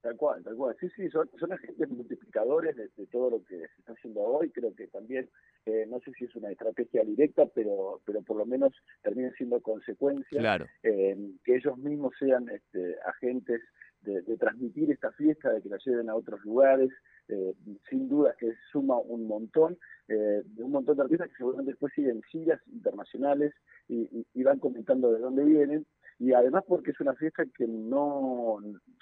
Tal 0.00 0.16
cual, 0.16 0.44
tal 0.44 0.54
cual. 0.54 0.76
Sí, 0.78 0.88
sí, 0.94 1.08
son, 1.10 1.28
son 1.40 1.52
agentes 1.52 1.88
multiplicadores 1.88 2.76
de, 2.76 2.88
todo 3.06 3.30
lo 3.30 3.44
que 3.44 3.58
se 3.58 3.80
está 3.80 3.92
haciendo 3.94 4.20
hoy. 4.20 4.50
Creo 4.50 4.72
que 4.74 4.86
también, 4.86 5.28
eh, 5.66 5.86
no 5.88 5.98
sé 6.00 6.12
si 6.12 6.26
es 6.26 6.36
una 6.36 6.50
estrategia 6.50 7.02
directa, 7.02 7.46
pero 7.46 8.00
pero 8.04 8.22
por 8.22 8.36
lo 8.36 8.46
menos 8.46 8.72
termina 9.02 9.32
siendo 9.32 9.60
consecuencia 9.60 10.38
claro. 10.38 10.66
eh, 10.84 11.16
que 11.42 11.56
ellos 11.56 11.76
mismos 11.78 12.14
sean 12.18 12.48
este, 12.48 12.96
agentes 13.06 13.60
de, 14.02 14.22
transmitir 14.36 14.90
esta 14.92 15.10
fiesta, 15.12 15.50
de 15.50 15.60
que 15.60 15.68
la 15.68 15.78
lleven 15.84 16.08
a 16.08 16.14
otros 16.14 16.44
lugares. 16.44 16.90
Eh, 17.28 17.52
sin 17.90 18.08
duda 18.08 18.34
que 18.38 18.54
suma 18.72 18.96
un 18.98 19.26
montón, 19.26 19.76
eh, 20.08 20.42
un 20.58 20.70
montón 20.70 20.96
de 20.96 21.02
artistas 21.02 21.28
que 21.28 21.36
seguramente 21.36 21.72
después 21.72 21.92
siguen 21.92 22.22
giras 22.22 22.58
internacionales 22.68 23.52
y, 23.86 24.26
y 24.32 24.42
van 24.44 24.58
comentando 24.58 25.12
de 25.12 25.18
dónde 25.18 25.44
vienen 25.44 25.84
y 26.18 26.32
además 26.32 26.64
porque 26.66 26.90
es 26.90 27.00
una 27.00 27.14
fiesta 27.14 27.44
que 27.56 27.66
no 27.66 28.58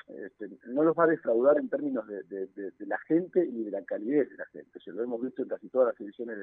este, 0.08 0.48
no 0.66 0.84
los 0.84 0.96
va 0.96 1.04
a 1.04 1.08
defraudar 1.08 1.58
en 1.58 1.68
términos 1.68 2.06
de, 2.06 2.72
la 2.78 2.98
gente 2.98 3.44
y 3.44 3.64
de 3.64 3.70
la 3.70 3.84
calidez 3.84 4.30
de 4.30 4.36
la 4.36 4.46
gente. 4.46 4.78
Se 4.80 4.92
lo 4.92 5.02
hemos 5.02 5.20
visto 5.20 5.42
en 5.42 5.48
casi 5.48 5.68
todas 5.68 5.92
las 5.92 6.00
ediciones 6.00 6.38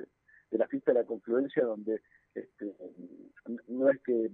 de, 0.52 0.58
la 0.58 0.68
fiesta 0.68 0.92
de 0.92 1.00
la 1.00 1.06
confluencia, 1.06 1.64
donde 1.64 2.02
este, 2.36 2.74
no 3.68 3.90
es 3.90 4.02
que 4.02 4.30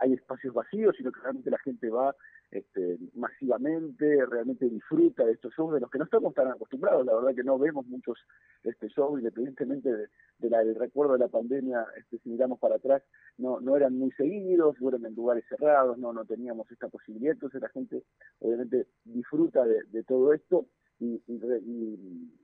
hay 0.00 0.14
espacios 0.14 0.54
vacíos, 0.54 0.94
sino 0.96 1.12
que 1.12 1.20
realmente 1.20 1.50
la 1.50 1.58
gente 1.58 1.88
va 1.88 2.14
este, 2.50 2.98
masivamente, 3.14 4.24
realmente 4.26 4.68
disfruta 4.68 5.24
de 5.24 5.32
estos 5.32 5.52
shows 5.54 5.74
de 5.74 5.80
los 5.80 5.90
que 5.90 5.98
no 5.98 6.04
estamos 6.04 6.34
tan 6.34 6.48
acostumbrados. 6.48 7.04
La 7.04 7.14
verdad 7.14 7.34
que 7.34 7.42
no 7.42 7.58
vemos 7.58 7.86
muchos 7.86 8.18
este 8.62 8.88
shows, 8.88 9.18
independientemente 9.18 9.90
de, 9.92 10.08
del 10.38 10.74
recuerdo 10.74 11.14
de 11.14 11.20
la 11.20 11.28
pandemia, 11.28 11.84
este, 11.96 12.18
si 12.18 12.28
miramos 12.30 12.58
para 12.58 12.76
atrás, 12.76 13.02
no, 13.38 13.60
no 13.60 13.76
eran 13.76 13.98
muy 13.98 14.10
seguidos, 14.12 14.78
fueron 14.78 15.04
en 15.06 15.14
lugares 15.14 15.44
cerrados, 15.48 15.98
no, 15.98 16.12
no 16.12 16.24
teníamos 16.24 16.70
esta 16.70 16.88
posibilidad. 16.88 17.32
Entonces 17.32 17.60
la 17.60 17.68
gente 17.70 18.02
obviamente 18.40 18.86
disfruta 19.04 19.64
de, 19.64 20.04
todo 20.04 20.32
esto 20.32 20.66
y, 21.00 21.22
y 21.26 21.40
y 21.66 22.43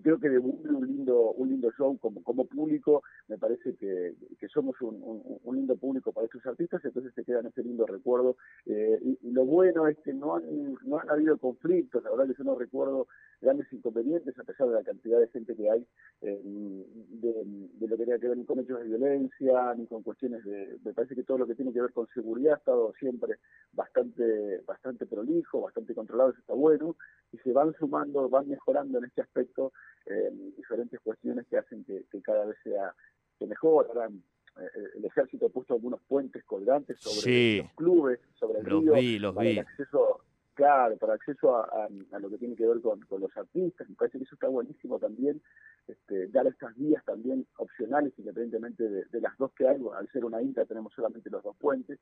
creo 0.00 0.18
que 0.18 0.28
devuelve 0.28 0.70
un 0.70 0.86
lindo 0.86 1.32
un 1.32 1.48
lindo 1.48 1.70
show 1.76 1.96
como 1.98 2.22
como 2.22 2.46
público. 2.46 3.02
Me 3.28 3.38
parece 3.38 3.74
que, 3.76 4.14
que 4.38 4.48
somos 4.48 4.80
un, 4.80 5.00
un, 5.42 5.56
lindo 5.56 5.76
público 5.76 6.12
para 6.12 6.26
estos 6.26 6.44
artistas 6.46 6.84
entonces 6.84 7.12
se 7.14 7.24
queda 7.24 7.40
en 7.40 7.46
ese 7.46 7.62
lindo 7.62 7.86
recuerdo. 7.86 8.36
Eh, 8.66 8.98
y, 9.22 9.30
lo 9.30 9.44
bueno 9.44 9.88
es 9.88 9.98
que 9.98 10.12
no 10.12 10.36
han, 10.36 10.74
no 10.84 10.98
han 10.98 11.10
habido 11.10 11.36
conflictos 11.38 12.02
la 12.04 12.10
verdad 12.10 12.26
que 12.26 12.38
yo 12.38 12.44
no 12.44 12.54
recuerdo 12.54 13.08
grandes 13.40 13.72
inconvenientes 13.72 14.38
a 14.38 14.44
pesar 14.44 14.68
de 14.68 14.74
la 14.74 14.82
cantidad 14.82 15.18
de 15.18 15.28
gente 15.28 15.56
que 15.56 15.70
hay 15.70 15.86
eh, 16.22 16.40
de, 16.44 17.86
lo 17.86 17.96
que 17.96 18.04
tenga 18.04 18.18
que 18.18 18.28
ver 18.28 18.44
con 18.46 18.60
hechos 18.60 18.78
de 18.78 18.86
violencia 18.86 19.74
ni 19.76 19.86
con 19.86 20.02
cuestiones 20.02 20.44
de 20.44 20.78
me 20.84 20.92
parece 20.92 21.14
que 21.14 21.24
todo 21.24 21.38
lo 21.38 21.46
que 21.46 21.54
tiene 21.54 21.72
que 21.72 21.80
ver 21.80 21.92
con 21.92 22.06
seguridad 22.14 22.54
ha 22.54 22.58
estado 22.58 22.92
siempre 22.98 23.34
bastante 23.72 24.60
bastante 24.66 25.06
prolijo 25.06 25.62
bastante 25.62 25.94
controlado 25.94 26.30
eso 26.30 26.40
está 26.40 26.54
bueno 26.54 26.96
y 27.34 27.38
se 27.38 27.52
van 27.52 27.74
sumando 27.74 28.28
van 28.28 28.48
mejorando 28.48 28.98
en 28.98 29.06
este 29.06 29.22
aspecto 29.22 29.72
eh, 30.06 30.30
diferentes 30.56 31.00
cuestiones 31.00 31.46
que 31.48 31.58
hacen 31.58 31.84
que, 31.84 32.04
cada 32.22 32.44
vez 32.44 32.56
sea 32.62 32.94
que 33.38 33.46
mejor. 33.46 33.86
Ahora, 33.88 34.08
eh, 34.08 34.88
el 34.96 35.04
ejército 35.04 35.46
ha 35.46 35.48
puesto 35.48 35.74
algunos 35.74 36.00
puentes 36.02 36.44
colgantes 36.44 37.00
sobre 37.00 37.58
los 37.58 37.72
clubes, 37.72 38.20
sobre 38.34 38.60
el 38.60 38.66
los 38.66 38.82
río, 38.82 38.92
vi, 38.92 39.18
los 39.18 39.34
para 39.34 39.48
vi. 39.48 39.52
el 39.52 39.58
acceso, 39.60 40.20
claro, 40.54 40.96
para 40.96 41.14
acceso 41.14 41.56
a, 41.56 41.88
lo 42.20 42.30
que 42.30 42.38
tiene 42.38 42.54
que 42.54 42.66
ver 42.66 42.80
con, 42.80 43.00
los 43.20 43.36
artistas. 43.36 43.88
Me 43.88 43.96
parece 43.96 44.18
que 44.18 44.24
eso 44.24 44.36
está 44.36 44.46
buenísimo 44.46 45.00
también, 45.00 45.42
este, 45.88 46.28
dar 46.28 46.46
estas 46.46 46.76
vías 46.76 47.04
también 47.04 47.46
opcionales, 47.56 48.12
independientemente 48.16 48.88
de, 48.88 49.20
las 49.20 49.36
dos 49.38 49.50
que 49.54 49.66
hay. 49.66 49.80
al 49.96 50.08
ser 50.12 50.24
una 50.24 50.40
INTA 50.40 50.66
tenemos 50.66 50.92
solamente 50.94 51.30
los 51.30 51.42
dos 51.42 51.56
puentes. 51.56 51.98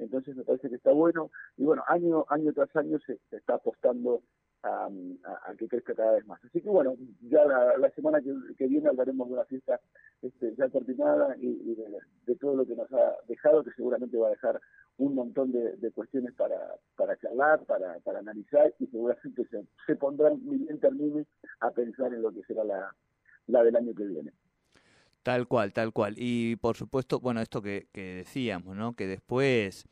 Entonces 0.00 0.34
me 0.34 0.42
parece 0.42 0.68
que 0.68 0.76
está 0.76 0.90
bueno. 0.90 1.30
Y 1.56 1.64
bueno, 1.64 1.84
año, 1.86 2.24
año 2.28 2.52
tras 2.52 2.74
año 2.74 2.98
se 3.06 3.20
está 3.30 3.54
apostando 3.54 4.22
a, 4.62 4.88
que 5.58 5.68
crezca 5.68 5.94
cada 5.94 6.12
vez 6.12 6.26
más. 6.26 6.42
Así 6.44 6.60
que 6.60 6.68
bueno, 6.68 6.96
ya 7.22 7.44
la, 7.44 7.90
semana 7.90 8.20
que, 8.20 8.66
viene 8.66 8.88
hablaremos 8.88 9.28
de 9.28 9.34
una 9.34 9.44
fiesta 9.44 9.80
este, 10.22 10.54
ya 10.56 10.68
terminada 10.68 11.36
y, 11.38 11.74
de, 12.26 12.36
todo 12.36 12.56
lo 12.56 12.66
que 12.66 12.76
nos 12.76 12.90
ha 12.92 13.16
dejado, 13.28 13.64
que 13.64 13.72
seguramente 13.72 14.16
va 14.16 14.28
a 14.28 14.30
dejar 14.30 14.60
un 14.98 15.14
montón 15.14 15.52
de, 15.52 15.90
cuestiones 15.92 16.32
para, 16.34 16.58
para 16.96 17.16
charlar, 17.18 17.64
para, 17.64 17.98
para 18.00 18.20
analizar 18.20 18.72
y 18.78 18.86
seguramente 18.86 19.46
se, 19.48 19.64
se 19.86 19.96
pondrán, 19.96 20.40
bien 20.42 20.78
termine, 20.78 21.26
a 21.60 21.70
pensar 21.70 22.12
en 22.12 22.22
lo 22.22 22.32
que 22.32 22.42
será 22.44 22.64
la, 22.64 22.94
la 23.48 23.62
del 23.62 23.76
año 23.76 23.94
que 23.94 24.04
viene. 24.04 24.32
Tal 25.22 25.46
cual, 25.46 25.72
tal 25.72 25.92
cual. 25.92 26.14
Y 26.16 26.56
por 26.56 26.76
supuesto, 26.76 27.20
bueno, 27.20 27.40
esto 27.40 27.62
que, 27.62 27.86
que 27.92 28.16
decíamos, 28.16 28.76
¿no? 28.76 28.94
Que 28.94 29.06
después 29.06 29.86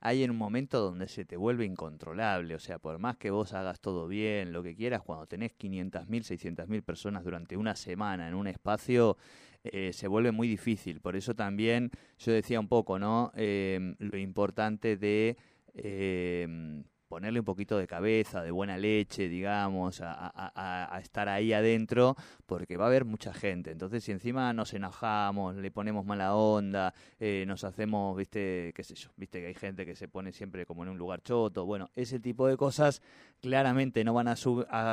hay 0.00 0.22
en 0.22 0.30
un 0.30 0.36
momento 0.36 0.80
donde 0.80 1.08
se 1.08 1.24
te 1.24 1.36
vuelve 1.36 1.64
incontrolable. 1.64 2.54
O 2.54 2.58
sea, 2.58 2.78
por 2.78 2.98
más 2.98 3.16
que 3.16 3.30
vos 3.30 3.52
hagas 3.54 3.80
todo 3.80 4.06
bien, 4.08 4.52
lo 4.52 4.62
que 4.62 4.74
quieras, 4.74 5.02
cuando 5.02 5.26
tenés 5.26 5.52
500.000, 5.58 6.06
600.000 6.06 6.82
personas 6.82 7.24
durante 7.24 7.56
una 7.56 7.74
semana 7.76 8.28
en 8.28 8.34
un 8.34 8.46
espacio, 8.46 9.16
eh, 9.64 9.92
se 9.92 10.08
vuelve 10.08 10.32
muy 10.32 10.48
difícil. 10.48 11.00
Por 11.00 11.16
eso 11.16 11.34
también 11.34 11.90
yo 12.18 12.32
decía 12.32 12.60
un 12.60 12.68
poco, 12.68 12.98
¿no? 12.98 13.32
Eh, 13.34 13.94
lo 13.98 14.18
importante 14.18 14.96
de 14.96 15.36
eh, 15.74 16.82
ponerle 17.08 17.40
un 17.40 17.44
poquito 17.44 17.78
de 17.78 17.86
cabeza, 17.86 18.42
de 18.42 18.50
buena 18.50 18.76
leche, 18.76 19.28
digamos, 19.28 20.00
a, 20.02 20.98
estar 21.02 21.28
ahí 21.28 21.52
adentro, 21.52 22.16
porque 22.46 22.76
va 22.76 22.84
a 22.84 22.88
haber 22.88 23.04
mucha 23.04 23.32
gente. 23.32 23.70
Entonces, 23.70 24.04
si 24.04 24.12
encima 24.12 24.52
nos 24.52 24.74
enojamos, 24.74 25.56
le 25.56 25.70
ponemos 25.70 26.04
mala 26.04 26.34
onda, 26.34 26.92
eh, 27.18 27.44
nos 27.46 27.64
hacemos, 27.64 28.16
viste, 28.16 28.72
qué 28.74 28.82
sé 28.82 28.94
yo, 28.94 29.10
viste 29.16 29.40
que 29.40 29.48
hay 29.48 29.54
gente 29.54 29.86
que 29.86 29.94
se 29.94 30.08
pone 30.08 30.32
siempre 30.32 30.66
como 30.66 30.82
en 30.82 30.90
un 30.90 30.98
lugar 30.98 31.22
choto, 31.22 31.64
bueno, 31.64 31.90
ese 31.94 32.20
tipo 32.20 32.46
de 32.46 32.56
cosas 32.56 33.02
claramente 33.40 34.04
no 34.04 34.14
van 34.14 34.28
a, 34.28 34.36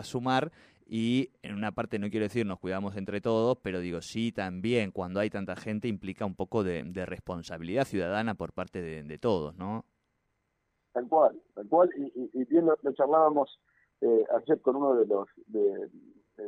sumar 0.03 0.51
y 0.85 1.29
en 1.41 1.55
una 1.55 1.71
parte 1.71 1.97
no 1.97 2.09
quiero 2.09 2.25
decir 2.25 2.45
nos 2.45 2.59
cuidamos 2.59 2.95
entre 2.97 3.21
todos, 3.21 3.57
pero 3.61 3.79
digo 3.79 4.01
sí 4.01 4.31
también 4.31 4.91
cuando 4.91 5.19
hay 5.19 5.29
tanta 5.29 5.55
gente 5.55 5.87
implica 5.87 6.25
un 6.25 6.35
poco 6.35 6.63
de, 6.63 6.83
responsabilidad 7.05 7.85
ciudadana 7.85 8.35
por 8.35 8.53
parte 8.53 8.81
de 8.81 9.17
todos, 9.17 9.55
¿no? 9.55 9.85
Tal 10.93 11.07
cual, 11.07 11.41
tal 11.55 11.67
cual. 11.67 11.89
Y, 11.97 12.29
y, 12.33 12.45
bien 12.45 12.67
lo, 12.67 12.77
charlábamos 12.93 13.59
eh, 14.01 14.25
ayer 14.37 14.61
con 14.61 14.75
uno 14.75 14.95
de 14.95 15.07
los 15.07 15.27
de, 15.47 15.89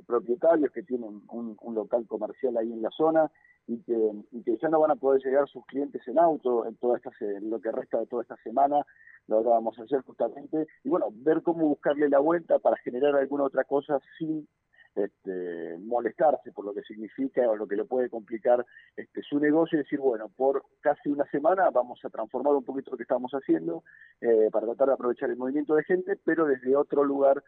propietarios 0.06 0.72
que 0.72 0.84
tienen 0.84 1.22
un, 1.30 1.76
local 1.76 2.06
comercial 2.08 2.58
ahí 2.58 2.72
en 2.72 2.82
la 2.82 2.90
zona 2.92 3.32
y 3.68 3.82
que, 3.82 4.58
ya 4.62 4.70
no 4.70 4.80
van 4.80 4.92
a 4.92 4.96
poder 4.96 5.22
llegar 5.24 5.48
sus 5.48 5.66
clientes 5.66 6.08
en 6.08 6.20
auto 6.20 6.66
en 6.66 6.76
toda 6.78 6.98
esta 6.98 7.12
lo 7.42 7.60
que 7.60 7.72
resta 7.72 8.00
de 8.00 8.08
toda 8.08 8.22
esta 8.22 8.38
semana. 8.38 8.86
Lo 9.28 9.38
hablábamos 9.38 9.78
ayer 9.80 10.02
justamente. 10.02 10.68
Y 10.84 10.90
bueno, 10.90 11.08
ver 11.12 11.42
cómo 11.42 11.68
buscarle 11.68 12.08
la 12.10 12.20
vuelta 12.20 12.60
para 12.60 12.78
generar 12.78 13.16
alguna 13.16 13.46
otra 13.46 13.64
cosa 13.64 14.00
sin 14.20 14.48
este, 14.96 15.78
molestarse 15.80 16.52
por 16.52 16.66
lo 16.66 16.74
que 16.74 16.82
significa 16.82 17.50
o 17.50 17.56
lo 17.56 17.68
que 17.68 17.76
le 17.76 17.86
puede 17.86 18.10
complicar 18.10 18.66
este, 18.96 19.22
su 19.22 19.40
negocio 19.40 19.78
y 19.78 19.84
decir, 19.84 20.00
bueno, 20.00 20.30
por 20.36 20.64
casi 20.82 21.10
una 21.10 21.26
semana 21.26 21.70
vamos 21.70 22.00
a 22.04 22.10
transformar 22.10 22.54
un 22.54 22.64
poquito 22.64 22.92
lo 22.92 22.98
que 22.98 23.04
estamos 23.04 23.32
haciendo 23.32 23.84
eh, 24.22 24.50
para 24.52 24.68
tratar 24.68 24.88
de 24.88 24.94
aprovechar 24.94 25.30
el 25.30 25.38
movimiento 25.38 25.76
de 25.76 25.84
gente, 25.84 26.18
pero 26.24 26.46
desde 26.46 26.76
otro 26.76 27.04
lugar 27.04 27.44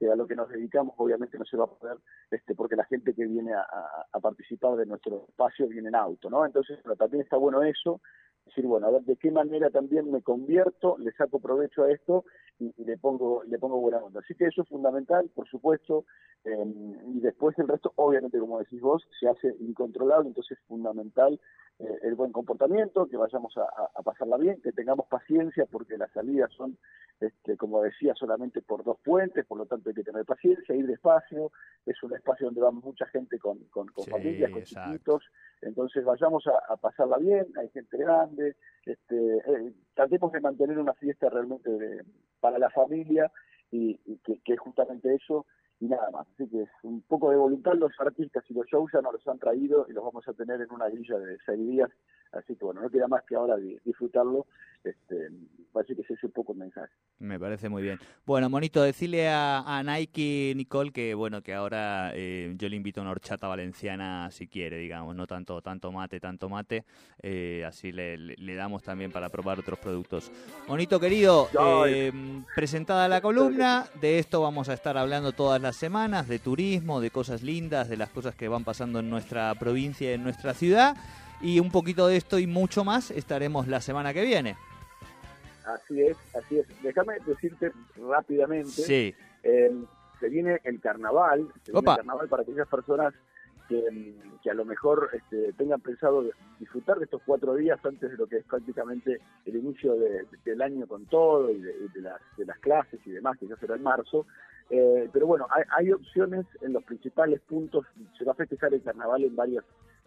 a 0.00 0.14
lo 0.14 0.26
que 0.26 0.36
nos 0.36 0.50
dedicamos 0.50 0.94
obviamente 0.98 1.38
no 1.38 1.44
se 1.46 1.56
va 1.56 1.64
a 1.64 1.68
poder, 1.68 1.96
este, 2.30 2.54
porque 2.54 2.76
la 2.76 2.84
gente 2.84 3.14
que 3.14 3.26
viene 3.26 3.54
a, 3.54 3.66
a 4.12 4.20
participar 4.20 4.76
de 4.76 4.84
nuestro 4.84 5.24
espacio 5.28 5.66
viene 5.68 5.88
en 5.88 5.94
auto, 5.94 6.28
¿no? 6.28 6.44
Entonces, 6.44 6.78
pero 6.82 6.96
también 6.96 7.22
está 7.22 7.38
bueno 7.38 7.62
eso, 7.62 8.00
decir, 8.46 8.66
bueno, 8.66 8.86
a 8.86 8.90
ver 8.90 9.02
de 9.02 9.16
qué 9.16 9.30
manera 9.30 9.70
también 9.70 10.10
me 10.10 10.22
convierto, 10.22 10.96
le 10.98 11.12
saco 11.12 11.40
provecho 11.40 11.82
a 11.82 11.90
esto 11.90 12.24
y, 12.58 12.72
le 12.84 12.96
pongo 12.96 13.42
le 13.44 13.58
pongo 13.58 13.80
buena 13.80 13.98
onda. 13.98 14.20
Así 14.20 14.34
que 14.34 14.46
eso 14.46 14.62
es 14.62 14.68
fundamental, 14.68 15.28
por 15.34 15.48
supuesto, 15.48 16.04
em, 16.44 17.16
y 17.16 17.20
después 17.20 17.58
el 17.58 17.68
resto, 17.68 17.92
obviamente, 17.96 18.38
como 18.38 18.58
decís 18.58 18.80
vos, 18.80 19.06
se 19.20 19.28
hace 19.28 19.54
incontrolable, 19.60 20.28
entonces 20.28 20.58
es 20.58 20.64
fundamental 20.66 21.38
eh, 21.78 21.98
el 22.02 22.14
buen 22.14 22.32
comportamiento, 22.32 23.06
que 23.06 23.18
vayamos 23.18 23.54
a, 23.58 24.02
pasarla 24.02 24.38
bien, 24.38 24.60
que 24.62 24.72
tengamos 24.72 25.06
paciencia, 25.08 25.66
porque 25.66 25.98
las 25.98 26.10
salidas 26.12 26.50
son, 26.52 26.78
este, 27.20 27.56
como 27.56 27.82
decía, 27.82 28.14
solamente 28.14 28.60
por 28.62 28.84
dos 28.84 28.98
puentes, 29.02 29.46
por 29.46 29.58
lo 29.58 29.66
tanto 29.66 29.88
hay 29.88 29.94
que 29.94 30.04
tener 30.04 30.24
paciencia, 30.24 30.74
ir 30.74 30.86
despacio, 30.86 31.50
es 31.86 32.02
un 32.02 32.14
espacio 32.14 32.46
donde 32.46 32.60
va 32.60 32.70
mucha 32.70 33.06
gente 33.06 33.38
con, 33.38 33.58
con, 33.70 33.88
familias, 34.08 34.50
con 34.50 34.62
chiquitos, 34.62 35.24
entonces 35.62 36.04
vayamos 36.04 36.44
a, 36.46 36.76
pasarla 36.76 37.16
bien, 37.18 37.46
hay 37.58 37.68
gente 37.70 37.96
grande, 37.96 38.56
este, 38.84 39.36
eh, 39.36 39.72
tratemos 39.94 40.32
de 40.32 40.40
mantener 40.40 40.78
una 40.78 40.94
fiesta 40.94 41.30
realmente 41.30 42.04
para 42.40 42.58
la 42.58 42.70
familia 42.70 43.30
y, 43.70 43.96
que, 44.18 44.40
que, 44.44 44.52
es 44.52 44.60
justamente 44.60 45.14
eso 45.14 45.46
y 45.80 45.86
nada 45.86 46.10
más. 46.10 46.26
Así 46.34 46.48
que 46.48 46.62
es 46.62 46.70
un 46.82 47.02
poco 47.02 47.30
de 47.30 47.36
voluntad, 47.36 47.74
los 47.74 47.92
artistas 47.98 48.44
y 48.48 48.54
los 48.54 48.66
shows 48.66 48.90
ya 48.92 49.00
nos 49.00 49.14
los 49.14 49.26
han 49.28 49.38
traído 49.38 49.86
y 49.88 49.92
los 49.92 50.04
vamos 50.04 50.26
a 50.28 50.32
tener 50.32 50.60
en 50.60 50.70
una 50.70 50.88
grilla 50.88 51.18
de 51.18 51.38
seis 51.44 51.66
días, 51.66 51.90
así 52.36 52.56
que 52.56 52.64
bueno, 52.64 52.82
no 52.82 52.90
queda 52.90 53.08
más 53.08 53.24
que 53.24 53.36
ahora 53.36 53.56
disfrutarlo, 53.56 54.46
este, 54.84 55.30
parece 55.72 55.96
que 55.96 56.02
ese 56.02 56.14
es 56.14 56.24
un 56.24 56.30
poco 56.30 56.52
el 56.52 56.58
mensaje. 56.58 56.92
Me 57.18 57.38
parece 57.38 57.68
muy 57.68 57.82
bien. 57.82 57.98
Bueno, 58.24 58.48
Monito, 58.48 58.82
decirle 58.82 59.28
a, 59.28 59.82
Nike, 59.84 60.52
Nicole, 60.54 60.92
que 60.92 61.14
bueno, 61.14 61.42
que 61.42 61.54
ahora 61.54 62.12
eh, 62.14 62.54
yo 62.56 62.68
le 62.68 62.76
invito 62.76 63.00
a 63.00 63.02
una 63.02 63.10
horchata 63.10 63.48
valenciana 63.48 64.30
si 64.30 64.48
quiere, 64.48 64.78
digamos, 64.78 65.16
no 65.16 65.26
tanto, 65.26 65.60
tanto 65.62 65.90
mate, 65.92 66.20
tanto 66.20 66.48
mate, 66.48 66.84
eh, 67.22 67.64
así 67.66 67.92
le, 67.92 68.16
le, 68.16 68.54
damos 68.54 68.82
también 68.82 69.10
para 69.12 69.28
probar 69.28 69.58
otros 69.58 69.78
productos. 69.78 70.30
Monito 70.68 71.00
querido, 71.00 71.48
eh, 71.88 72.12
presentada 72.54 73.08
la 73.08 73.20
columna, 73.20 73.86
de 74.00 74.18
esto 74.18 74.40
vamos 74.40 74.68
a 74.68 74.74
estar 74.74 74.96
hablando 74.96 75.32
todas 75.32 75.60
las 75.60 75.76
semanas, 75.76 76.28
de 76.28 76.38
turismo, 76.38 77.00
de 77.00 77.10
cosas 77.10 77.42
lindas, 77.42 77.88
de 77.88 77.96
las 77.96 78.10
cosas 78.10 78.34
que 78.34 78.48
van 78.48 78.64
pasando 78.64 79.00
en 79.00 79.10
nuestra 79.10 79.54
provincia, 79.56 80.12
en 80.12 80.22
nuestra 80.22 80.54
ciudad, 80.54 80.96
y 81.40 81.60
un 81.60 81.70
poquito 81.70 82.06
de 82.06 82.16
esto 82.16 82.38
y 82.38 82.46
mucho 82.46 82.84
más 82.84 83.10
estaremos 83.10 83.66
la 83.68 83.80
semana 83.80 84.12
que 84.12 84.24
viene. 84.24 84.56
Así 85.66 86.00
es, 86.00 86.16
así 86.34 86.58
es. 86.58 86.66
Déjame 86.82 87.18
decirte 87.26 87.72
rápidamente. 87.96 88.70
Sí. 88.70 89.14
Eh, 89.42 89.72
se 90.20 90.28
viene 90.28 90.60
el 90.64 90.80
carnaval, 90.80 91.48
se 91.64 91.72
viene 91.72 91.90
el 91.90 91.96
carnaval 91.96 92.28
para 92.28 92.42
aquellas 92.42 92.68
personas 92.68 93.12
que, 93.68 94.50
a 94.50 94.54
lo 94.54 94.64
mejor 94.64 95.10
este, 95.12 95.52
tengan 95.54 95.80
pensado 95.80 96.24
disfrutar 96.60 96.98
de 96.98 97.04
estos 97.04 97.20
cuatro 97.26 97.54
días 97.54 97.78
antes 97.84 98.10
de 98.10 98.16
lo 98.16 98.26
que 98.26 98.36
es 98.36 98.44
prácticamente 98.44 99.20
el 99.44 99.56
inicio 99.56 99.96
del 100.44 100.62
año 100.62 100.86
con 100.86 101.06
todo 101.06 101.50
y 101.50 101.58
de, 101.58 102.00
las, 102.00 102.58
clases 102.60 103.00
y 103.04 103.10
demás, 103.10 103.36
que 103.38 103.48
ya 103.48 103.56
será 103.56 103.74
en 103.74 103.82
marzo. 103.82 104.26
Eh, 104.70 105.08
pero 105.12 105.26
bueno, 105.26 105.46
hay, 105.76 105.92
opciones 105.92 106.46
en 106.60 106.72
los 106.72 106.84
principales 106.84 107.40
puntos. 107.40 107.86
Se 108.16 108.24
va 108.24 108.32
a 108.32 108.36
festejar 108.36 108.72
el 108.72 108.82
carnaval 108.82 109.24
en 109.24 109.34
varias 109.34 109.64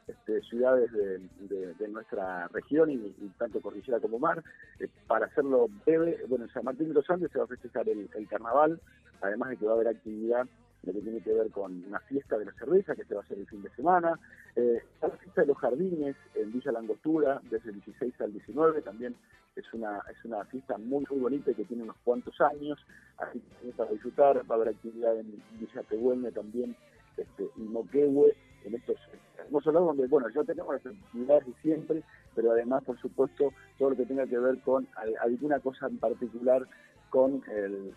este, 0.09 0.41
ciudades 0.41 0.91
de, 0.91 1.87
nuestra 1.87 2.47
región 2.49 2.91
y, 2.91 2.97
tanto 3.37 3.61
cordillera 3.61 3.99
como 3.99 4.19
mar. 4.19 4.43
Eh, 4.79 4.87
para 5.07 5.25
hacerlo 5.25 5.67
breve, 5.85 6.23
bueno, 6.27 6.45
en 6.45 6.51
San 6.51 6.65
Martín 6.65 6.89
de 6.89 6.93
los 6.93 7.09
Andes 7.09 7.31
se 7.31 7.39
va 7.39 7.45
a 7.45 7.47
festejar 7.47 7.87
el 7.89 8.27
carnaval, 8.27 8.79
además 9.21 9.49
de 9.49 9.57
que 9.57 9.65
va 9.65 9.71
a 9.71 9.75
haber 9.75 9.87
actividad 9.87 10.47
lo 10.83 10.93
que 10.93 11.01
tiene 11.01 11.21
que 11.21 11.33
ver 11.33 11.49
con 11.51 11.83
una 11.85 11.99
fiesta 12.01 12.37
de 12.37 12.45
la 12.45 12.53
cerveza 12.53 12.95
que 12.95 13.03
se 13.03 13.13
va 13.13 13.21
a 13.21 13.23
hacer 13.23 13.37
el 13.37 13.47
fin 13.47 13.61
de 13.61 13.69
semana, 13.71 14.17
eh, 14.55 14.81
la 15.01 15.09
fiesta 15.09 15.41
de 15.41 15.47
los 15.47 15.57
jardines 15.57 16.15
en 16.35 16.51
Villa 16.51 16.71
Langostura 16.71 17.41
desde 17.49 17.69
el 17.69 17.81
16 17.81 18.21
al 18.21 18.31
19, 18.31 18.81
también 18.81 19.15
es 19.55 19.65
una 19.73 20.01
es 20.09 20.23
una 20.23 20.45
fiesta 20.45 20.77
muy 20.77 21.05
muy 21.09 21.19
bonita 21.19 21.53
que 21.53 21.65
tiene 21.65 21.83
unos 21.83 21.97
cuantos 22.03 22.39
años, 22.39 22.79
así 23.17 23.41
que 23.61 23.71
para 23.73 23.91
disfrutar, 23.91 24.37
va 24.49 24.55
a 24.55 24.57
haber 24.57 24.69
actividad 24.69 25.17
en 25.17 25.43
Villa 25.59 25.83
Tehuelme 25.83 26.31
también, 26.31 26.75
este, 27.17 27.49
y 27.57 27.61
Moquehue, 27.61 28.33
en 28.65 28.75
estos 28.75 28.97
hermosos 29.37 29.73
lados 29.73 29.87
donde, 29.89 30.07
bueno, 30.07 30.27
ya 30.29 30.43
tenemos 30.43 30.73
las 30.73 30.85
actividades 30.85 31.45
de 31.45 31.53
siempre, 31.61 32.03
pero 32.35 32.51
además, 32.51 32.83
por 32.83 32.99
supuesto, 32.99 33.53
todo 33.77 33.91
lo 33.91 33.95
que 33.95 34.05
tenga 34.05 34.27
que 34.27 34.37
ver 34.37 34.59
con 34.59 34.87
alguna 35.21 35.59
cosa 35.59 35.87
en 35.87 35.97
particular 35.97 36.67
con 37.09 37.41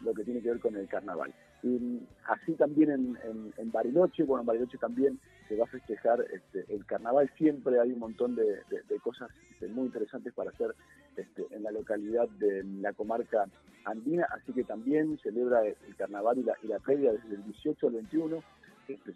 lo 0.00 0.14
que 0.14 0.24
tiene 0.24 0.40
que 0.40 0.50
ver 0.50 0.60
con 0.60 0.76
el 0.76 0.88
carnaval. 0.88 1.32
Y 1.62 2.00
así 2.26 2.54
también 2.54 3.16
en, 3.56 3.72
Bariloche, 3.72 4.24
bueno, 4.24 4.40
en 4.40 4.46
Bariloche 4.46 4.78
también 4.78 5.20
se 5.48 5.56
va 5.56 5.64
a 5.64 5.68
festejar 5.68 6.24
este, 6.32 6.64
el 6.74 6.84
carnaval, 6.86 7.30
siempre 7.36 7.78
hay 7.78 7.92
un 7.92 8.00
montón 8.00 8.34
de, 8.34 8.62
cosas 9.02 9.30
este, 9.52 9.68
muy 9.68 9.86
interesantes 9.86 10.32
para 10.32 10.50
hacer 10.50 10.74
este, 11.16 11.46
en 11.50 11.62
la 11.62 11.70
localidad 11.70 12.28
de 12.30 12.64
la 12.80 12.92
comarca 12.92 13.46
andina, 13.84 14.26
así 14.30 14.52
que 14.52 14.64
también 14.64 15.18
celebra 15.22 15.64
el 15.64 15.96
carnaval 15.96 16.38
y 16.38 16.42
la, 16.42 16.54
y 16.62 16.68
la 16.68 16.80
feria 16.80 17.12
desde 17.12 17.34
el 17.34 17.44
18 17.44 17.86
al 17.86 17.92
21, 17.94 18.36
este, 18.36 18.42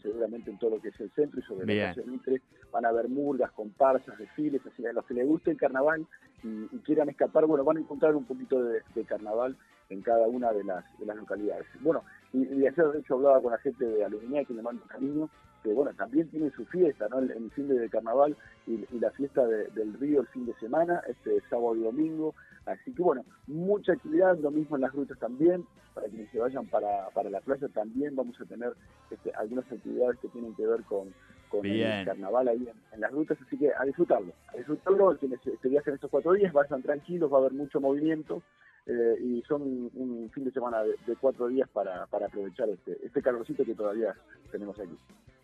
seguramente 0.02 0.50
en 0.50 0.58
todo 0.58 0.70
lo 0.70 0.80
que 0.80 0.88
es 0.88 1.00
el 1.00 1.10
centro 1.12 1.40
y 1.40 1.42
sobre 1.42 1.66
la 1.66 1.94
calle 1.94 2.06
Mitre 2.06 2.42
van 2.72 2.84
a 2.84 2.88
haber 2.88 3.08
murgas, 3.08 3.50
comparsas, 3.52 4.18
desfiles, 4.18 4.60
así 4.66 4.82
que 4.82 4.88
a 4.88 4.92
los 4.92 5.04
que 5.04 5.14
les 5.14 5.26
guste 5.26 5.50
el 5.50 5.56
carnaval 5.56 6.06
y, 6.42 6.66
quieran 6.80 7.08
escapar, 7.08 7.46
bueno, 7.46 7.64
van 7.64 7.78
a 7.78 7.80
encontrar 7.80 8.14
un 8.14 8.24
poquito 8.24 8.62
de, 8.62 8.82
carnaval 9.04 9.56
en 9.88 10.02
cada 10.02 10.26
una 10.28 10.52
de 10.52 10.64
las, 10.64 10.84
de 10.98 11.06
las 11.06 11.16
localidades. 11.16 11.66
Bueno, 11.80 12.02
y, 12.32 12.42
y 12.42 12.66
ayer 12.66 12.86
de 12.92 12.98
hecho 13.00 13.14
hablaba 13.14 13.40
con 13.40 13.52
la 13.52 13.58
gente 13.58 13.84
de 13.84 14.04
Aluminia 14.04 14.44
que 14.44 14.54
le 14.54 14.62
mando 14.62 14.82
un 14.82 14.88
cariño, 14.88 15.30
que 15.66 15.74
bueno, 15.74 15.92
también 15.94 16.28
tienen 16.28 16.52
su 16.52 16.64
fiesta, 16.66 17.08
¿no? 17.08 17.18
El, 17.18 17.50
fin 17.50 17.66
de 17.66 17.88
carnaval 17.88 18.36
y, 18.66 18.86
la 19.00 19.10
fiesta 19.10 19.44
del 19.46 19.94
río 19.94 20.20
el 20.20 20.26
fin 20.28 20.46
de 20.46 20.54
semana, 20.54 21.02
este 21.08 21.40
sábado 21.50 21.74
y 21.74 21.82
domingo, 21.82 22.34
así 22.66 22.92
que 22.92 23.02
bueno, 23.02 23.24
mucha 23.48 23.92
actividad, 23.92 24.38
lo 24.38 24.52
mismo 24.52 24.76
en 24.76 24.82
las 24.82 24.92
rutas 24.92 25.18
también, 25.18 25.66
para 25.92 26.06
quienes 26.06 26.30
se 26.30 26.38
vayan 26.38 26.66
para, 26.66 27.08
para 27.10 27.30
la 27.30 27.40
playa 27.40 27.68
también 27.68 28.14
vamos 28.14 28.40
a 28.40 28.44
tener 28.44 28.74
este, 29.10 29.32
algunas 29.32 29.64
actividades 29.70 30.18
que 30.20 30.28
tienen 30.28 30.54
que 30.54 30.66
ver 30.66 30.82
con, 30.84 31.12
con 31.48 31.66
el 31.66 32.04
carnaval 32.04 32.46
ahí 32.46 32.68
en, 32.92 33.00
las 33.00 33.10
rutas, 33.10 33.36
así 33.44 33.58
que 33.58 33.72
a 33.76 33.84
disfrutarlo, 33.84 34.32
a 34.52 34.56
disfrutarlo, 34.56 35.16
quienes 35.18 35.40
se 35.40 35.68
viajen 35.68 35.94
estos 35.94 36.10
cuatro 36.10 36.32
días, 36.34 36.52
vayan 36.52 36.82
tranquilos, 36.82 37.32
va 37.32 37.38
a 37.38 37.40
haber 37.40 37.54
mucho 37.54 37.80
movimiento, 37.80 38.42
eh, 38.86 39.16
y 39.20 39.42
son 39.48 39.62
un, 39.62 40.30
fin 40.32 40.44
de 40.44 40.52
semana 40.52 40.84
de, 40.84 41.16
cuatro 41.20 41.48
días 41.48 41.68
para, 41.70 42.04
aprovechar 42.04 42.68
este, 42.68 42.96
este 43.04 43.20
calorcito 43.20 43.64
que 43.64 43.74
todavía 43.74 44.14
tenemos 44.52 44.78
aquí. 44.78 44.96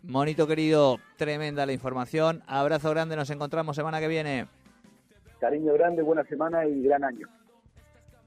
Monito 0.02 0.48
querido, 0.48 0.98
tremenda 1.16 1.64
la 1.64 1.72
información. 1.72 2.42
Abrazo 2.46 2.90
grande, 2.90 3.14
nos 3.14 3.30
encontramos 3.30 3.76
semana 3.76 4.00
que 4.00 4.08
viene. 4.08 4.48
Cariño 5.40 5.72
grande, 5.74 6.02
buena 6.02 6.24
semana 6.24 6.66
y 6.66 6.82
gran 6.82 7.04
año. 7.04 7.28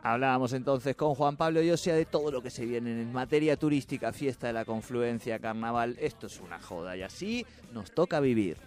Hablábamos 0.01 0.53
entonces 0.53 0.95
con 0.95 1.15
Juan 1.15 1.35
Pablo 1.35 1.61
Yosia 1.61 1.95
de 1.95 2.05
todo 2.05 2.31
lo 2.31 2.41
que 2.41 2.49
se 2.49 2.65
viene 2.65 2.91
en 2.91 3.11
materia 3.11 3.57
turística, 3.57 4.13
fiesta 4.13 4.47
de 4.47 4.53
la 4.53 4.63
confluencia, 4.63 5.39
carnaval. 5.39 5.97
Esto 5.99 6.27
es 6.27 6.39
una 6.39 6.59
joda 6.59 6.95
y 6.95 7.01
así 7.01 7.45
nos 7.73 7.91
toca 7.91 8.19
vivir. 8.19 8.57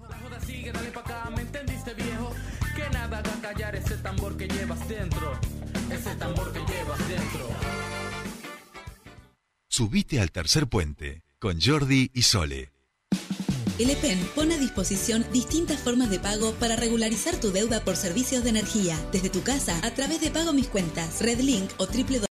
La 0.00 0.16
joda 0.16 0.40
sigue, 0.40 0.72
dale 0.72 0.90
pa' 0.90 1.00
acá, 1.00 1.30
¿me 1.34 1.42
entendiste 1.42 1.94
viejo? 1.94 2.32
Que 2.74 2.90
nada 2.92 3.18
haga 3.18 3.40
callar 3.40 3.76
ese 3.76 3.96
tambor 3.98 4.36
que 4.36 4.48
llevas 4.48 4.88
dentro, 4.88 5.32
ese 5.90 6.16
tambor 6.16 6.52
que 6.52 6.58
llevas 6.58 7.08
dentro. 7.08 7.46
Subite 9.68 10.20
al 10.20 10.32
tercer 10.32 10.66
puente 10.66 11.25
con 11.38 11.60
Jordi 11.60 12.10
y 12.14 12.22
Sole. 12.22 12.72
El 13.78 13.90
EPEN 13.90 14.18
pone 14.34 14.54
a 14.54 14.58
disposición 14.58 15.26
distintas 15.32 15.78
formas 15.80 16.08
de 16.08 16.18
pago 16.18 16.52
para 16.52 16.76
regularizar 16.76 17.38
tu 17.38 17.52
deuda 17.52 17.84
por 17.84 17.96
servicios 17.96 18.42
de 18.42 18.50
energía, 18.50 18.98
desde 19.12 19.28
tu 19.28 19.42
casa 19.42 19.78
a 19.82 19.92
través 19.92 20.22
de 20.22 20.30
Pago 20.30 20.54
Mis 20.54 20.68
Cuentas, 20.68 21.20
Redlink 21.20 21.70
o 21.76 21.86
www 21.86 22.16